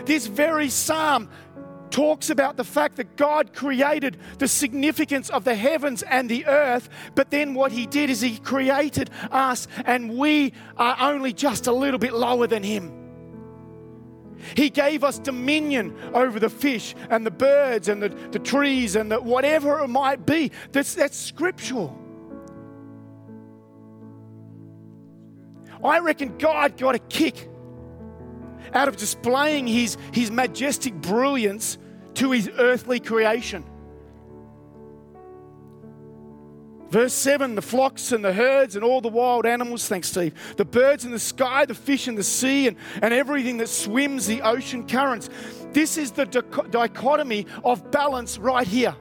This 0.05 0.27
very 0.27 0.69
psalm 0.69 1.29
talks 1.93 2.31
about 2.31 2.57
the 2.57 2.63
fact 2.63 2.95
that 2.97 3.15
God 3.15 3.53
created 3.53 4.17
the 4.39 4.47
significance 4.47 5.29
of 5.29 5.43
the 5.43 5.53
heavens 5.53 6.01
and 6.01 6.27
the 6.27 6.45
earth, 6.47 6.89
but 7.13 7.29
then 7.29 7.53
what 7.53 7.71
He 7.71 7.85
did 7.85 8.09
is 8.09 8.19
He 8.19 8.39
created 8.39 9.11
us, 9.31 9.67
and 9.85 10.17
we 10.17 10.53
are 10.75 10.97
only 10.99 11.33
just 11.33 11.67
a 11.67 11.71
little 11.71 11.99
bit 11.99 12.13
lower 12.13 12.47
than 12.47 12.63
Him. 12.63 12.91
He 14.55 14.69
gave 14.71 15.03
us 15.03 15.19
dominion 15.19 15.95
over 16.13 16.39
the 16.39 16.49
fish 16.49 16.95
and 17.09 17.25
the 17.25 17.31
birds 17.31 17.87
and 17.87 18.01
the, 18.01 18.09
the 18.09 18.39
trees 18.39 18.95
and 18.95 19.11
the, 19.11 19.21
whatever 19.21 19.79
it 19.81 19.87
might 19.87 20.25
be. 20.25 20.51
That's, 20.71 20.95
that's 20.95 21.15
scriptural. 21.15 21.97
I 25.83 25.99
reckon 25.99 26.37
God 26.37 26.77
got 26.77 26.95
a 26.95 26.99
kick 26.99 27.49
out 28.73 28.87
of 28.87 28.95
displaying 28.95 29.67
his, 29.67 29.97
his 30.11 30.31
majestic 30.31 30.93
brilliance 30.93 31.77
to 32.15 32.31
his 32.31 32.49
earthly 32.57 32.99
creation. 32.99 33.65
Verse 36.93 37.13
7 37.13 37.55
the 37.55 37.61
flocks 37.63 38.11
and 38.11 38.23
the 38.23 38.33
herds 38.33 38.75
and 38.75 38.85
all 38.85 39.01
the 39.01 39.07
wild 39.07 39.47
animals, 39.47 39.87
thanks, 39.87 40.09
Steve, 40.09 40.35
the 40.57 40.65
birds 40.65 41.05
in 41.05 41.11
the 41.11 41.17
sky, 41.17 41.65
the 41.65 41.73
fish 41.73 42.07
in 42.07 42.13
the 42.13 42.23
sea, 42.23 42.67
and, 42.67 42.77
and 43.01 43.13
everything 43.15 43.57
that 43.57 43.67
swims 43.67 44.27
the 44.27 44.43
ocean 44.43 44.87
currents. 44.87 45.27
This 45.71 45.97
is 45.97 46.11
the 46.11 46.25
dichotomy 46.25 47.47
of 47.63 47.89
balance 47.89 48.37
right 48.37 48.67
here. 48.67 48.95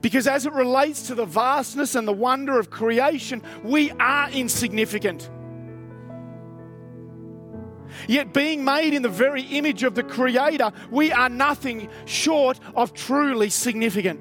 Because 0.00 0.26
as 0.26 0.46
it 0.46 0.54
relates 0.54 1.08
to 1.08 1.14
the 1.14 1.26
vastness 1.26 1.94
and 1.94 2.08
the 2.08 2.14
wonder 2.14 2.58
of 2.58 2.70
creation, 2.70 3.42
we 3.62 3.90
are 3.92 4.30
insignificant. 4.30 5.28
Yet, 8.06 8.32
being 8.32 8.64
made 8.64 8.94
in 8.94 9.02
the 9.02 9.08
very 9.08 9.42
image 9.42 9.82
of 9.82 9.94
the 9.94 10.02
Creator, 10.02 10.72
we 10.90 11.12
are 11.12 11.28
nothing 11.28 11.88
short 12.04 12.60
of 12.74 12.94
truly 12.94 13.50
significant. 13.50 14.20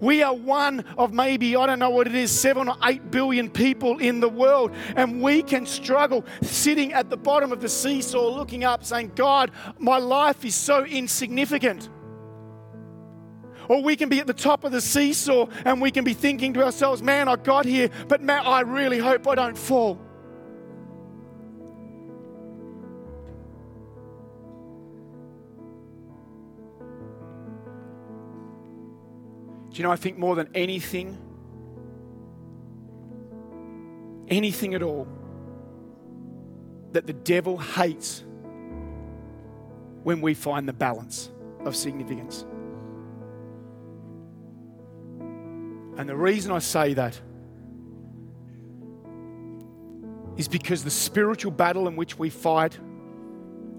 We 0.00 0.22
are 0.22 0.34
one 0.34 0.84
of 0.96 1.12
maybe, 1.12 1.54
I 1.56 1.66
don't 1.66 1.78
know 1.78 1.90
what 1.90 2.06
it 2.06 2.14
is, 2.14 2.30
seven 2.30 2.68
or 2.68 2.76
eight 2.84 3.10
billion 3.10 3.50
people 3.50 3.98
in 3.98 4.20
the 4.20 4.28
world. 4.28 4.72
And 4.96 5.22
we 5.22 5.42
can 5.42 5.66
struggle 5.66 6.24
sitting 6.42 6.92
at 6.92 7.10
the 7.10 7.16
bottom 7.16 7.52
of 7.52 7.60
the 7.60 7.68
seesaw 7.68 8.28
looking 8.34 8.64
up 8.64 8.84
saying, 8.84 9.12
God, 9.14 9.50
my 9.78 9.98
life 9.98 10.44
is 10.44 10.54
so 10.54 10.84
insignificant. 10.84 11.88
Or 13.68 13.82
we 13.82 13.96
can 13.96 14.08
be 14.08 14.18
at 14.18 14.26
the 14.26 14.34
top 14.34 14.64
of 14.64 14.72
the 14.72 14.80
seesaw 14.80 15.46
and 15.64 15.80
we 15.80 15.90
can 15.90 16.04
be 16.04 16.14
thinking 16.14 16.52
to 16.54 16.64
ourselves, 16.64 17.02
man, 17.02 17.28
I 17.28 17.36
got 17.36 17.64
here, 17.64 17.88
but 18.08 18.20
man, 18.20 18.44
I 18.44 18.60
really 18.60 18.98
hope 18.98 19.28
I 19.28 19.34
don't 19.34 19.56
fall. 19.56 20.00
Do 29.72 29.78
you 29.78 29.84
know, 29.84 29.90
I 29.90 29.96
think 29.96 30.18
more 30.18 30.36
than 30.36 30.50
anything, 30.54 31.16
anything 34.28 34.74
at 34.74 34.82
all, 34.82 35.08
that 36.92 37.06
the 37.06 37.14
devil 37.14 37.56
hates 37.56 38.22
when 40.02 40.20
we 40.20 40.34
find 40.34 40.68
the 40.68 40.74
balance 40.74 41.30
of 41.64 41.74
significance. 41.74 42.44
And 45.96 46.06
the 46.06 46.16
reason 46.16 46.52
I 46.52 46.58
say 46.58 46.92
that 46.94 47.18
is 50.36 50.48
because 50.48 50.84
the 50.84 50.90
spiritual 50.90 51.52
battle 51.52 51.88
in 51.88 51.96
which 51.96 52.18
we 52.18 52.28
fight, 52.28 52.76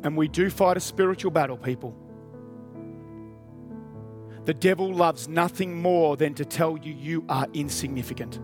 and 0.03 0.17
we 0.17 0.27
do 0.27 0.49
fight 0.49 0.75
a 0.75 0.79
spiritual 0.79 1.29
battle, 1.29 1.57
people, 1.57 1.95
The 4.45 4.53
devil 4.53 4.93
loves 4.93 5.27
nothing 5.27 5.81
more 5.81 6.17
than 6.17 6.33
to 6.35 6.45
tell 6.45 6.77
you 6.77 6.93
you 6.93 7.25
are 7.29 7.47
insignificant. 7.53 8.39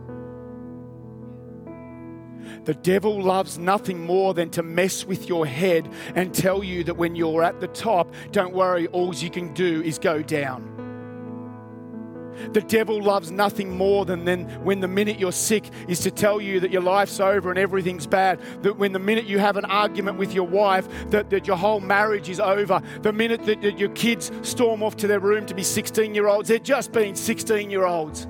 The 2.65 2.73
devil 2.73 3.21
loves 3.21 3.57
nothing 3.57 4.05
more 4.05 4.33
than 4.33 4.49
to 4.51 4.63
mess 4.63 5.05
with 5.05 5.27
your 5.27 5.45
head 5.45 5.89
and 6.15 6.33
tell 6.33 6.63
you 6.63 6.83
that 6.85 6.95
when 6.95 7.15
you're 7.15 7.43
at 7.43 7.59
the 7.59 7.67
top, 7.67 8.13
don't 8.31 8.53
worry, 8.53 8.87
all 8.87 9.13
you 9.13 9.29
can 9.29 9.53
do 9.53 9.81
is 9.81 9.99
go 9.99 10.21
down. 10.21 10.78
The 12.53 12.61
devil 12.61 13.01
loves 13.01 13.31
nothing 13.31 13.75
more 13.75 14.05
than 14.05 14.25
then 14.25 14.45
when 14.63 14.79
the 14.79 14.87
minute 14.87 15.19
you're 15.19 15.31
sick 15.31 15.69
is 15.87 15.99
to 16.01 16.11
tell 16.11 16.41
you 16.41 16.59
that 16.59 16.71
your 16.71 16.81
life's 16.81 17.19
over 17.19 17.49
and 17.49 17.59
everything's 17.59 18.07
bad. 18.07 18.39
That 18.63 18.77
when 18.77 18.93
the 18.93 18.99
minute 18.99 19.25
you 19.25 19.39
have 19.39 19.57
an 19.57 19.65
argument 19.65 20.17
with 20.17 20.33
your 20.33 20.47
wife, 20.47 20.87
that, 21.11 21.29
that 21.29 21.47
your 21.47 21.57
whole 21.57 21.79
marriage 21.79 22.29
is 22.29 22.39
over. 22.39 22.81
The 23.01 23.13
minute 23.13 23.45
that, 23.45 23.61
that 23.61 23.77
your 23.77 23.89
kids 23.89 24.31
storm 24.41 24.83
off 24.83 24.97
to 24.97 25.07
their 25.07 25.19
room 25.19 25.45
to 25.47 25.55
be 25.55 25.63
16 25.63 26.15
year 26.15 26.27
olds, 26.27 26.49
they're 26.49 26.59
just 26.59 26.91
being 26.91 27.15
16 27.15 27.69
year 27.69 27.85
olds. 27.85 28.27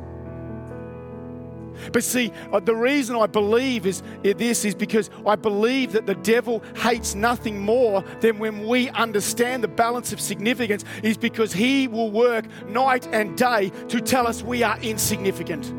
But 1.92 2.04
see, 2.04 2.32
uh, 2.52 2.60
the 2.60 2.76
reason 2.76 3.15
I 3.15 3.28
believe 3.28 3.86
is 3.86 4.04
this 4.24 4.65
is 4.65 4.76
because 4.76 5.10
I 5.26 5.36
believe 5.36 5.94
that 5.94 6.06
the 6.06 6.15
devil 6.15 6.63
hates 6.76 7.15
nothing 7.15 7.60
more 7.60 8.04
than 8.22 8.39
when 8.39 8.68
we 8.68 8.89
understand 8.89 9.63
the 9.63 9.68
balance 9.68 10.13
of 10.13 10.20
significance, 10.20 10.84
is 11.04 11.18
because 11.18 11.54
he 11.54 11.88
will 11.88 12.12
work 12.12 12.46
night 12.68 13.08
and 13.12 13.38
day 13.38 13.72
to 13.88 14.00
tell 14.02 14.28
us 14.28 14.44
we 14.44 14.63
are 14.63 14.78
insignificant. 14.80 15.74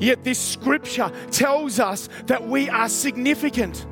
Yet 0.00 0.22
this 0.24 0.38
scripture 0.38 1.10
tells 1.30 1.80
us 1.80 2.08
that 2.26 2.46
we 2.46 2.68
are 2.68 2.88
significant. 2.88 3.86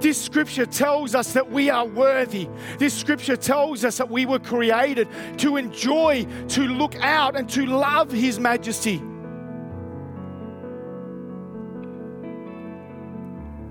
This 0.00 0.20
scripture 0.20 0.66
tells 0.66 1.14
us 1.14 1.32
that 1.32 1.50
we 1.50 1.70
are 1.70 1.86
worthy. 1.86 2.48
This 2.78 2.94
scripture 2.94 3.36
tells 3.36 3.84
us 3.84 3.98
that 3.98 4.10
we 4.10 4.26
were 4.26 4.38
created 4.38 5.08
to 5.38 5.56
enjoy, 5.56 6.26
to 6.48 6.62
look 6.62 6.96
out, 6.96 7.36
and 7.36 7.48
to 7.50 7.66
love 7.66 8.10
His 8.10 8.38
majesty. 8.38 9.02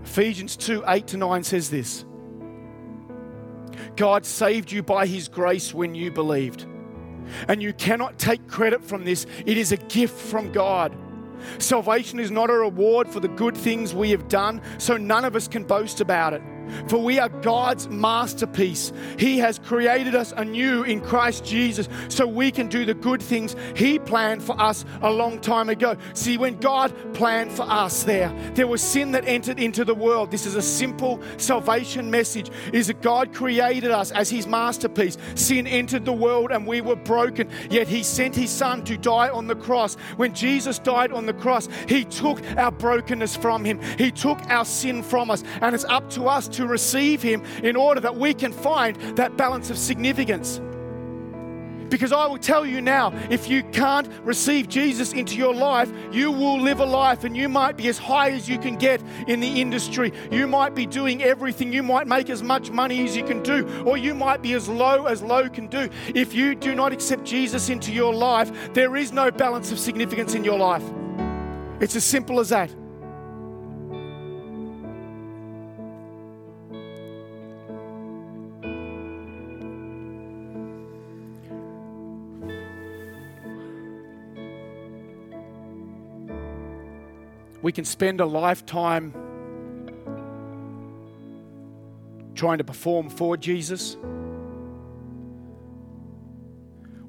Ephesians 0.03 0.57
2 0.57 0.83
8 0.87 1.07
to 1.07 1.17
9 1.17 1.43
says 1.43 1.69
this 1.69 2.05
God 3.95 4.25
saved 4.25 4.71
you 4.71 4.83
by 4.83 5.05
His 5.05 5.27
grace 5.27 5.73
when 5.73 5.95
you 5.95 6.11
believed. 6.11 6.65
And 7.47 7.61
you 7.61 7.71
cannot 7.73 8.17
take 8.17 8.45
credit 8.47 8.83
from 8.83 9.05
this, 9.05 9.25
it 9.45 9.57
is 9.57 9.71
a 9.71 9.77
gift 9.77 10.17
from 10.17 10.51
God. 10.51 10.95
Salvation 11.57 12.19
is 12.19 12.31
not 12.31 12.49
a 12.49 12.53
reward 12.53 13.07
for 13.07 13.19
the 13.19 13.27
good 13.27 13.55
things 13.55 13.93
we 13.93 14.11
have 14.11 14.27
done, 14.27 14.61
so 14.77 14.97
none 14.97 15.25
of 15.25 15.35
us 15.35 15.47
can 15.47 15.63
boast 15.63 16.01
about 16.01 16.33
it. 16.33 16.41
For 16.87 16.97
we 16.97 17.19
are 17.19 17.29
God's 17.29 17.87
masterpiece. 17.89 18.91
He 19.17 19.37
has 19.39 19.59
created 19.59 20.15
us 20.15 20.33
anew 20.35 20.83
in 20.83 21.01
Christ 21.01 21.45
Jesus 21.45 21.87
so 22.09 22.25
we 22.27 22.51
can 22.51 22.67
do 22.67 22.85
the 22.85 22.93
good 22.93 23.21
things 23.21 23.55
He 23.75 23.99
planned 23.99 24.43
for 24.43 24.59
us 24.59 24.85
a 25.01 25.11
long 25.11 25.39
time 25.39 25.69
ago. 25.69 25.95
See, 26.13 26.37
when 26.37 26.57
God 26.57 26.93
planned 27.13 27.51
for 27.51 27.63
us 27.63 28.03
there, 28.03 28.33
there 28.53 28.67
was 28.67 28.81
sin 28.81 29.11
that 29.11 29.27
entered 29.27 29.59
into 29.59 29.85
the 29.85 29.95
world. 29.95 30.31
This 30.31 30.45
is 30.45 30.55
a 30.55 30.61
simple 30.61 31.21
salvation 31.37 32.09
message 32.09 32.49
is 32.73 32.87
that 32.87 33.01
God 33.01 33.33
created 33.33 33.91
us 33.91 34.11
as 34.11 34.29
His 34.29 34.47
masterpiece. 34.47 35.17
Sin 35.35 35.67
entered 35.67 36.05
the 36.05 36.13
world 36.13 36.51
and 36.51 36.65
we 36.65 36.81
were 36.81 36.95
broken, 36.95 37.49
yet 37.69 37.87
He 37.87 38.03
sent 38.03 38.35
His 38.35 38.49
Son 38.49 38.83
to 38.85 38.97
die 38.97 39.29
on 39.29 39.47
the 39.47 39.55
cross. 39.55 39.95
When 40.17 40.33
Jesus 40.33 40.79
died 40.79 41.11
on 41.11 41.25
the 41.25 41.33
cross, 41.33 41.67
He 41.87 42.05
took 42.05 42.41
our 42.57 42.71
brokenness 42.71 43.35
from 43.35 43.65
Him, 43.65 43.79
He 43.97 44.11
took 44.11 44.39
our 44.49 44.65
sin 44.65 45.03
from 45.03 45.31
us, 45.31 45.43
and 45.61 45.75
it's 45.75 45.85
up 45.85 46.09
to 46.11 46.27
us 46.27 46.47
to 46.49 46.60
receive 46.65 47.21
Him 47.21 47.43
in 47.63 47.75
order 47.75 48.01
that 48.01 48.15
we 48.15 48.33
can 48.33 48.51
find 48.51 48.95
that 49.17 49.37
balance 49.37 49.69
of 49.69 49.77
significance. 49.77 50.61
Because 51.91 52.13
I 52.13 52.25
will 52.25 52.37
tell 52.37 52.65
you 52.65 52.79
now, 52.79 53.11
if 53.29 53.49
you 53.49 53.63
can't 53.63 54.07
receive 54.23 54.69
Jesus 54.69 55.11
into 55.11 55.35
your 55.35 55.53
life, 55.53 55.91
you 56.09 56.31
will 56.31 56.59
live 56.59 56.79
a 56.79 56.85
life 56.85 57.25
and 57.25 57.35
you 57.35 57.49
might 57.49 57.75
be 57.75 57.89
as 57.89 57.97
high 57.97 58.31
as 58.31 58.47
you 58.47 58.57
can 58.57 58.77
get 58.77 59.03
in 59.27 59.41
the 59.41 59.59
industry. 59.59 60.13
You 60.31 60.47
might 60.47 60.73
be 60.73 60.85
doing 60.85 61.21
everything. 61.21 61.73
You 61.73 61.83
might 61.83 62.07
make 62.07 62.29
as 62.29 62.41
much 62.41 62.71
money 62.71 63.03
as 63.03 63.17
you 63.17 63.25
can 63.25 63.43
do, 63.43 63.67
or 63.83 63.97
you 63.97 64.15
might 64.15 64.41
be 64.41 64.53
as 64.53 64.69
low 64.69 65.05
as 65.07 65.21
low 65.21 65.49
can 65.49 65.67
do. 65.67 65.89
If 66.15 66.33
you 66.33 66.55
do 66.55 66.73
not 66.75 66.93
accept 66.93 67.25
Jesus 67.25 67.67
into 67.67 67.91
your 67.91 68.13
life, 68.13 68.73
there 68.73 68.95
is 68.95 69.11
no 69.11 69.29
balance 69.29 69.73
of 69.73 69.77
significance 69.77 70.33
in 70.33 70.45
your 70.45 70.57
life. 70.57 70.83
It's 71.81 71.97
as 71.97 72.05
simple 72.05 72.39
as 72.39 72.49
that. 72.49 72.73
We 87.61 87.71
can 87.71 87.85
spend 87.85 88.21
a 88.21 88.25
lifetime 88.25 89.13
trying 92.33 92.57
to 92.57 92.63
perform 92.63 93.09
for 93.09 93.37
Jesus, 93.37 93.97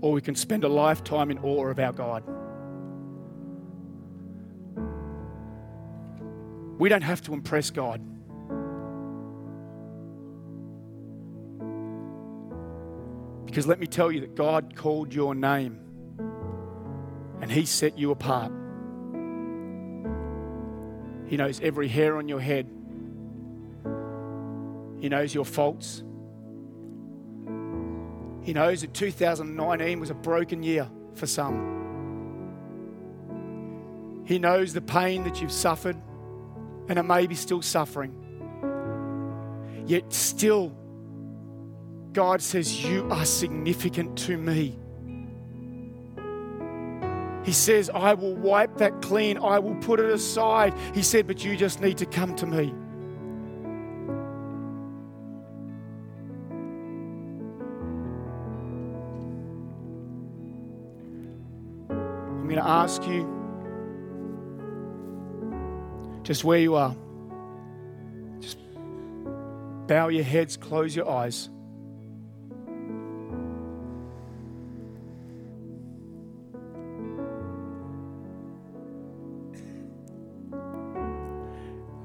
or 0.00 0.12
we 0.12 0.20
can 0.20 0.34
spend 0.34 0.64
a 0.64 0.68
lifetime 0.68 1.30
in 1.30 1.38
awe 1.38 1.68
of 1.68 1.78
our 1.78 1.92
God. 1.92 2.22
We 6.78 6.88
don't 6.88 7.02
have 7.02 7.22
to 7.22 7.32
impress 7.32 7.70
God. 7.70 8.00
Because 13.46 13.66
let 13.66 13.78
me 13.78 13.86
tell 13.86 14.10
you 14.10 14.20
that 14.20 14.34
God 14.34 14.74
called 14.74 15.14
your 15.14 15.34
name 15.34 15.78
and 17.40 17.50
He 17.50 17.64
set 17.66 17.98
you 17.98 18.10
apart. 18.10 18.52
He 21.32 21.38
knows 21.38 21.60
every 21.62 21.88
hair 21.88 22.18
on 22.18 22.28
your 22.28 22.40
head. 22.40 22.66
He 25.00 25.08
knows 25.08 25.34
your 25.34 25.46
faults. 25.46 26.02
He 28.42 28.52
knows 28.52 28.82
that 28.82 28.92
2019 28.92 29.98
was 29.98 30.10
a 30.10 30.14
broken 30.14 30.62
year 30.62 30.90
for 31.14 31.26
some. 31.26 31.72
He 34.26 34.38
knows 34.38 34.74
the 34.74 34.82
pain 34.82 35.24
that 35.24 35.40
you've 35.40 35.52
suffered 35.52 35.96
and 36.90 36.98
it 36.98 37.02
may 37.04 37.26
be 37.26 37.34
still 37.34 37.62
suffering. 37.62 38.12
Yet, 39.86 40.12
still, 40.12 40.76
God 42.12 42.42
says, 42.42 42.84
You 42.84 43.08
are 43.10 43.24
significant 43.24 44.18
to 44.26 44.36
me. 44.36 44.78
He 47.44 47.52
says, 47.52 47.90
I 47.92 48.14
will 48.14 48.34
wipe 48.34 48.76
that 48.78 49.02
clean. 49.02 49.36
I 49.38 49.58
will 49.58 49.74
put 49.76 49.98
it 49.98 50.10
aside. 50.10 50.74
He 50.94 51.02
said, 51.02 51.26
But 51.26 51.44
you 51.44 51.56
just 51.56 51.80
need 51.80 51.98
to 51.98 52.06
come 52.06 52.36
to 52.36 52.46
me. 52.46 52.72
I'm 61.90 62.44
going 62.44 62.56
to 62.56 62.64
ask 62.64 63.06
you, 63.06 63.40
just 66.22 66.44
where 66.44 66.58
you 66.58 66.76
are, 66.76 66.94
just 68.40 68.58
bow 69.88 70.08
your 70.08 70.22
heads, 70.22 70.56
close 70.56 70.94
your 70.94 71.08
eyes. 71.10 71.48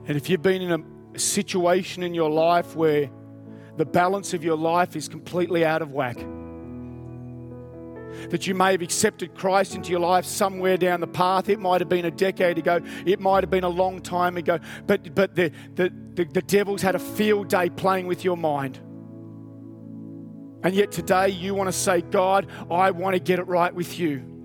And 0.08 0.16
if 0.16 0.30
you've 0.30 0.42
been 0.42 0.62
in 0.62 0.72
a 0.72 1.20
situation 1.20 2.02
in 2.02 2.14
your 2.14 2.30
life 2.30 2.76
where 2.76 3.10
the 3.76 3.86
balance 3.86 4.34
of 4.34 4.44
your 4.44 4.56
life 4.56 4.96
is 4.96 5.10
completely 5.10 5.66
out 5.66 5.82
of 5.82 5.92
whack, 5.92 6.18
that 8.30 8.48
you 8.48 8.56
may 8.56 8.72
have 8.72 8.82
accepted 8.82 9.36
Christ 9.36 9.76
into 9.76 9.92
your 9.92 10.00
life 10.00 10.26
somewhere 10.26 10.78
down 10.78 11.02
the 11.02 11.08
path. 11.08 11.50
It 11.50 11.60
might 11.60 11.82
have 11.82 11.90
been 11.90 12.06
a 12.06 12.12
decade 12.12 12.58
ago, 12.58 12.82
it 13.06 13.20
might 13.20 13.44
have 13.44 13.50
been 13.50 13.66
a 13.66 13.70
long 13.70 14.02
time 14.02 14.38
ago, 14.38 14.60
but, 14.88 15.14
but 15.14 15.36
the, 15.36 15.52
the, 15.76 15.94
the, 16.14 16.24
the 16.24 16.42
devil's 16.42 16.82
had 16.82 16.96
a 16.96 17.00
field 17.00 17.50
day 17.50 17.70
playing 17.70 18.08
with 18.08 18.24
your 18.24 18.38
mind. 18.38 18.80
And 20.64 20.74
yet 20.74 20.92
today 20.92 21.30
you 21.30 21.54
want 21.54 21.68
to 21.68 21.74
say, 21.74 22.02
God, 22.02 22.48
I 22.72 22.92
want 22.92 23.14
to 23.14 23.20
get 23.20 23.40
it 23.40 23.48
right 23.48 23.74
with 23.74 24.00
you. 24.00 24.37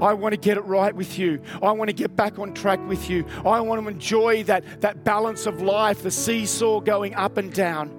I 0.00 0.12
want 0.12 0.32
to 0.32 0.40
get 0.40 0.56
it 0.56 0.62
right 0.62 0.94
with 0.94 1.18
you. 1.18 1.40
I 1.62 1.72
want 1.72 1.88
to 1.88 1.94
get 1.94 2.16
back 2.16 2.38
on 2.38 2.54
track 2.54 2.80
with 2.88 3.10
you. 3.10 3.24
I 3.44 3.60
want 3.60 3.82
to 3.82 3.88
enjoy 3.88 4.44
that, 4.44 4.80
that 4.80 5.04
balance 5.04 5.46
of 5.46 5.62
life, 5.62 6.02
the 6.02 6.10
seesaw 6.10 6.80
going 6.80 7.14
up 7.14 7.36
and 7.36 7.52
down. 7.52 7.96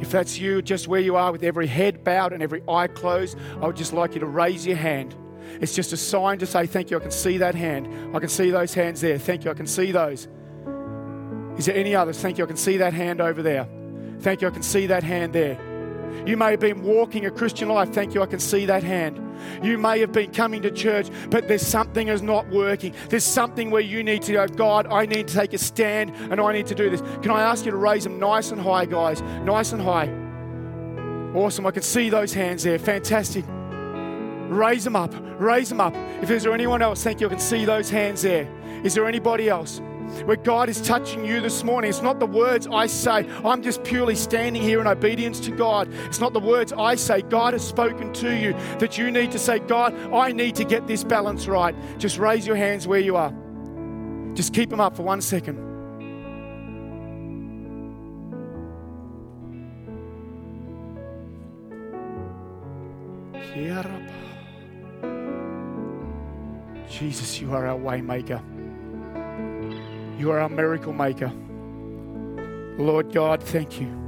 If 0.00 0.10
that's 0.10 0.38
you, 0.38 0.62
just 0.62 0.88
where 0.88 1.00
you 1.00 1.16
are 1.16 1.30
with 1.30 1.44
every 1.44 1.68
head 1.68 2.02
bowed 2.02 2.32
and 2.32 2.42
every 2.42 2.62
eye 2.68 2.88
closed, 2.88 3.38
I 3.60 3.66
would 3.66 3.76
just 3.76 3.92
like 3.92 4.14
you 4.14 4.20
to 4.20 4.26
raise 4.26 4.66
your 4.66 4.76
hand. 4.76 5.14
It's 5.60 5.74
just 5.74 5.92
a 5.92 5.96
sign 5.96 6.38
to 6.38 6.46
say, 6.46 6.66
Thank 6.66 6.90
you. 6.90 6.96
I 6.96 7.00
can 7.00 7.10
see 7.10 7.38
that 7.38 7.54
hand. 7.54 8.16
I 8.16 8.18
can 8.18 8.28
see 8.28 8.50
those 8.50 8.74
hands 8.74 9.00
there. 9.00 9.18
Thank 9.18 9.44
you. 9.44 9.50
I 9.50 9.54
can 9.54 9.66
see 9.66 9.92
those. 9.92 10.28
Is 11.56 11.66
there 11.66 11.76
any 11.76 11.94
others? 11.94 12.18
Thank 12.18 12.38
you. 12.38 12.44
I 12.44 12.46
can 12.46 12.56
see 12.56 12.78
that 12.78 12.94
hand 12.94 13.20
over 13.20 13.42
there. 13.42 13.68
Thank 14.22 14.40
you, 14.40 14.48
I 14.48 14.50
can 14.50 14.62
see 14.62 14.86
that 14.86 15.02
hand 15.02 15.32
there. 15.32 15.58
You 16.26 16.36
may 16.36 16.52
have 16.52 16.60
been 16.60 16.82
walking 16.82 17.26
a 17.26 17.30
Christian 17.30 17.68
life. 17.68 17.92
Thank 17.92 18.14
you, 18.14 18.22
I 18.22 18.26
can 18.26 18.40
see 18.40 18.66
that 18.66 18.82
hand. 18.82 19.18
You 19.62 19.78
may 19.78 20.00
have 20.00 20.12
been 20.12 20.32
coming 20.32 20.62
to 20.62 20.70
church, 20.70 21.08
but 21.30 21.48
there's 21.48 21.66
something 21.66 22.08
is 22.08 22.22
not 22.22 22.48
working. 22.48 22.94
There's 23.08 23.24
something 23.24 23.70
where 23.70 23.80
you 23.80 24.02
need 24.04 24.22
to 24.22 24.32
go, 24.32 24.46
God, 24.46 24.86
I 24.86 25.06
need 25.06 25.28
to 25.28 25.34
take 25.34 25.52
a 25.52 25.58
stand 25.58 26.10
and 26.30 26.40
I 26.40 26.52
need 26.52 26.66
to 26.66 26.74
do 26.74 26.90
this. 26.90 27.00
Can 27.22 27.30
I 27.30 27.42
ask 27.42 27.64
you 27.64 27.70
to 27.70 27.76
raise 27.76 28.04
them 28.04 28.18
nice 28.18 28.50
and 28.52 28.60
high, 28.60 28.84
guys? 28.84 29.20
Nice 29.42 29.72
and 29.72 29.82
high. 29.82 30.08
Awesome. 31.34 31.66
I 31.66 31.70
can 31.70 31.82
see 31.82 32.10
those 32.10 32.32
hands 32.32 32.62
there. 32.62 32.78
Fantastic. 32.78 33.44
Raise 33.48 34.84
them 34.84 34.96
up. 34.96 35.14
Raise 35.38 35.70
them 35.70 35.80
up. 35.80 35.94
If 36.20 36.28
there's 36.28 36.46
anyone 36.46 36.82
else, 36.82 37.02
thank 37.02 37.20
you. 37.20 37.26
I 37.26 37.30
can 37.30 37.38
see 37.38 37.64
those 37.64 37.88
hands 37.88 38.22
there. 38.22 38.46
Is 38.84 38.94
there 38.94 39.06
anybody 39.06 39.48
else? 39.48 39.80
Where 40.24 40.36
God 40.36 40.68
is 40.68 40.80
touching 40.80 41.24
you 41.24 41.40
this 41.40 41.64
morning. 41.64 41.88
It's 41.88 42.02
not 42.02 42.20
the 42.20 42.26
words 42.26 42.66
I 42.70 42.86
say. 42.86 43.26
I'm 43.44 43.62
just 43.62 43.82
purely 43.84 44.14
standing 44.14 44.62
here 44.62 44.80
in 44.80 44.86
obedience 44.86 45.40
to 45.40 45.50
God. 45.50 45.88
It's 46.06 46.20
not 46.20 46.32
the 46.32 46.40
words 46.40 46.72
I 46.72 46.94
say. 46.94 47.22
God 47.22 47.52
has 47.52 47.66
spoken 47.66 48.12
to 48.14 48.34
you 48.34 48.52
that 48.78 48.98
you 48.98 49.10
need 49.10 49.32
to 49.32 49.38
say, 49.38 49.58
God, 49.58 49.94
I 50.12 50.32
need 50.32 50.54
to 50.56 50.64
get 50.64 50.86
this 50.86 51.04
balance 51.04 51.46
right. 51.46 51.74
Just 51.98 52.18
raise 52.18 52.46
your 52.46 52.56
hands 52.56 52.86
where 52.86 53.00
you 53.00 53.16
are. 53.16 53.32
Just 54.34 54.54
keep 54.54 54.70
them 54.70 54.80
up 54.80 54.96
for 54.96 55.02
one 55.02 55.20
second. 55.20 55.72
Jesus, 67.02 67.40
you 67.40 67.52
are 67.52 67.66
our 67.66 67.78
waymaker. 67.78 68.40
You 70.18 70.30
are 70.30 70.40
our 70.40 70.48
miracle 70.48 70.92
maker. 70.92 71.32
Lord 72.78 73.12
God, 73.12 73.42
thank 73.42 73.80
you. 73.80 74.01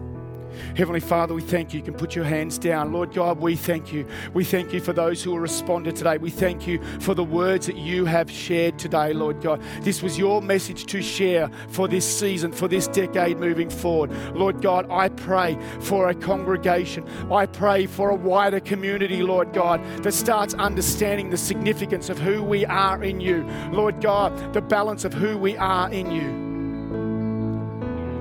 Heavenly 0.77 1.01
Father, 1.01 1.35
we 1.35 1.43
thank 1.43 1.73
you. 1.73 1.79
You 1.81 1.85
can 1.85 1.95
put 1.95 2.15
your 2.15 2.25
hands 2.25 2.59
down. 2.59 2.93
Lord 2.93 3.13
God, 3.13 3.41
we 3.41 3.57
thank 3.57 3.93
you. 3.93 4.07
We 4.33 4.45
thank 4.45 4.73
you 4.73 4.81
for 4.81 4.93
those 4.93 5.23
who 5.23 5.33
have 5.33 5.43
responded 5.43 5.97
today. 5.97 6.19
We 6.19 6.31
thank 6.31 6.67
you 6.67 6.83
for 7.01 7.15
the 7.15 7.25
words 7.25 7.67
that 7.67 7.77
you 7.77 8.05
have 8.05 8.31
shared 8.31 8.79
today, 8.79 9.13
Lord 9.13 9.41
God. 9.41 9.63
This 9.83 10.03
was 10.03 10.19
your 10.19 10.43
message 10.43 10.87
to 10.87 11.03
share 11.03 11.51
for 11.69 11.89
this 11.89 12.05
season, 12.05 12.53
for 12.53 12.69
this 12.69 12.89
decade 12.89 13.39
moving 13.39 13.71
forward. 13.71 14.11
Lord 14.35 14.63
God, 14.63 14.91
I 14.91 15.09
pray 15.09 15.59
for 15.81 16.09
a 16.09 16.15
congregation. 16.15 17.05
I 17.31 17.47
pray 17.47 17.87
for 17.87 18.11
a 18.11 18.15
wider 18.15 18.61
community, 18.61 19.23
Lord 19.23 19.53
God, 19.53 19.85
that 20.03 20.13
starts 20.13 20.55
understanding 20.55 21.31
the 21.31 21.37
significance 21.37 22.09
of 22.09 22.19
who 22.19 22.43
we 22.43 22.65
are 22.67 23.03
in 23.03 23.21
you. 23.21 23.45
Lord 23.73 24.01
God, 24.01 24.53
the 24.53 24.63
balance 24.63 25.05
of 25.05 25.13
who 25.13 25.39
we 25.39 25.57
are 25.57 25.91
in 25.93 26.11
you. 26.11 26.45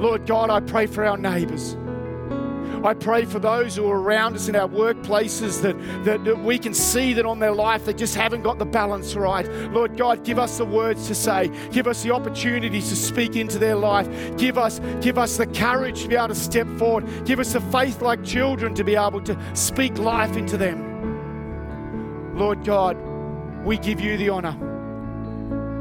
Lord 0.02 0.26
God, 0.26 0.50
I 0.50 0.60
pray 0.60 0.86
for 0.86 1.06
our 1.06 1.18
neighbors. 1.18 1.78
I 2.84 2.94
pray 2.94 3.26
for 3.26 3.40
those 3.40 3.76
who 3.76 3.90
are 3.90 4.02
around 4.02 4.36
us 4.36 4.50
in 4.50 4.56
our 4.56 4.68
workplaces 4.68 5.62
that, 5.62 5.78
that, 6.06 6.26
that 6.26 6.40
we 6.40 6.58
can 6.58 6.74
see 6.74 7.14
that 7.14 7.26
on 7.26 7.40
their 7.40 7.54
life 7.54 7.86
they 7.86 7.94
just 7.94 8.16
haven't 8.16 8.42
got 8.42 8.60
the 8.60 8.66
balance 8.66 9.16
right. 9.16 9.50
Lord 9.72 9.96
God, 9.98 10.24
give 10.24 10.40
us 10.40 10.58
the 10.58 10.66
words 10.66 11.08
to 11.08 11.16
say. 11.16 11.50
Give 11.72 11.88
us 11.88 12.04
the 12.04 12.12
opportunities 12.12 12.90
to 12.90 12.96
speak 12.96 13.36
into 13.36 13.58
their 13.58 13.76
life. 13.76 14.08
Give 14.38 14.58
us, 14.58 14.80
give 15.02 15.18
us 15.18 15.38
the 15.38 15.48
courage 15.48 16.02
to 16.04 16.08
be 16.08 16.16
able 16.16 16.30
to 16.30 16.36
step 16.36 16.68
forward. 16.78 17.06
Give 17.26 17.40
us 17.40 17.54
the 17.54 17.62
faith 17.62 18.02
like 18.02 18.24
children 18.24 18.74
to 18.76 18.84
be 18.84 18.96
able 18.96 19.22
to 19.22 19.38
speak 19.56 19.98
life 19.98 20.36
into 20.36 20.58
them. 20.58 20.92
Lord 22.38 22.66
God, 22.66 22.98
we 23.64 23.78
give 23.78 24.02
you 24.02 24.18
the 24.18 24.30
honor. 24.30 24.58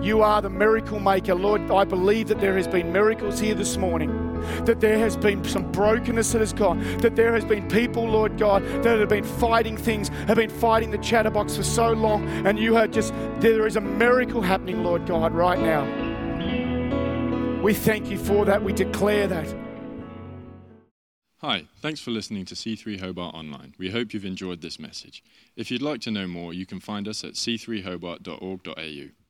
You 0.03 0.23
are 0.23 0.43
the 0.43 0.51
miracle 0.51 1.01
maker. 1.01 1.35
Lord, 1.35 1.71
I 1.71 1.85
believe 1.85 2.29
that 2.29 2.41
there 2.41 2.57
has 2.57 2.69
been 2.69 2.93
miracles 2.93 3.41
here 3.41 3.55
this 3.55 3.77
morning 3.77 4.22
that 4.65 4.81
there 4.81 4.99
has 4.99 5.17
been 5.17 5.45
some 5.45 5.71
brokenness 5.73 6.33
that 6.33 6.41
has 6.41 6.53
gone, 6.53 6.81
that 6.99 7.17
there 7.17 7.33
has 7.33 7.45
been 7.45 7.69
people, 7.69 8.05
Lord 8.05 8.39
God, 8.39 8.63
that 8.83 8.99
have 8.99 9.09
been 9.09 9.25
fighting 9.25 9.77
things, 9.77 10.09
have 10.27 10.37
been 10.37 10.51
fighting 10.51 10.91
the 10.91 10.99
chatterbox 10.99 11.57
for 11.57 11.63
so 11.63 11.93
long, 11.93 12.29
and 12.47 12.59
you 12.59 12.75
have 12.75 12.91
just, 12.91 13.13
there 13.41 13.67
is 13.67 13.77
a 13.77 13.81
miracle 13.81 14.41
happening, 14.41 14.83
Lord 14.83 15.07
God, 15.07 15.33
right 15.33 15.59
now. 15.61 15.85
We 17.63 17.75
thank 17.75 18.11
you 18.11 18.19
for 18.19 18.45
that. 18.45 18.63
We 18.63 18.73
declare 18.73 19.29
that. 19.29 19.55
Hi, 21.39 21.67
thanks 21.81 22.01
for 22.01 22.13
listening 22.13 22.45
to 22.47 22.55
C3 22.55 23.01
Hobart 23.01 23.35
Online. 23.35 23.75
We 23.77 23.91
hope 23.91 24.15
you've 24.15 24.25
enjoyed 24.25 24.61
this 24.61 24.79
message. 24.79 25.25
If 25.57 25.73
you'd 25.73 25.83
like 25.83 26.01
to 26.03 26.11
know 26.11 26.29
more, 26.29 26.53
you 26.55 26.67
can 26.67 26.79
find 26.79 27.09
us 27.09 27.25
at 27.25 27.33
c3hobart.org.au. 27.33 29.22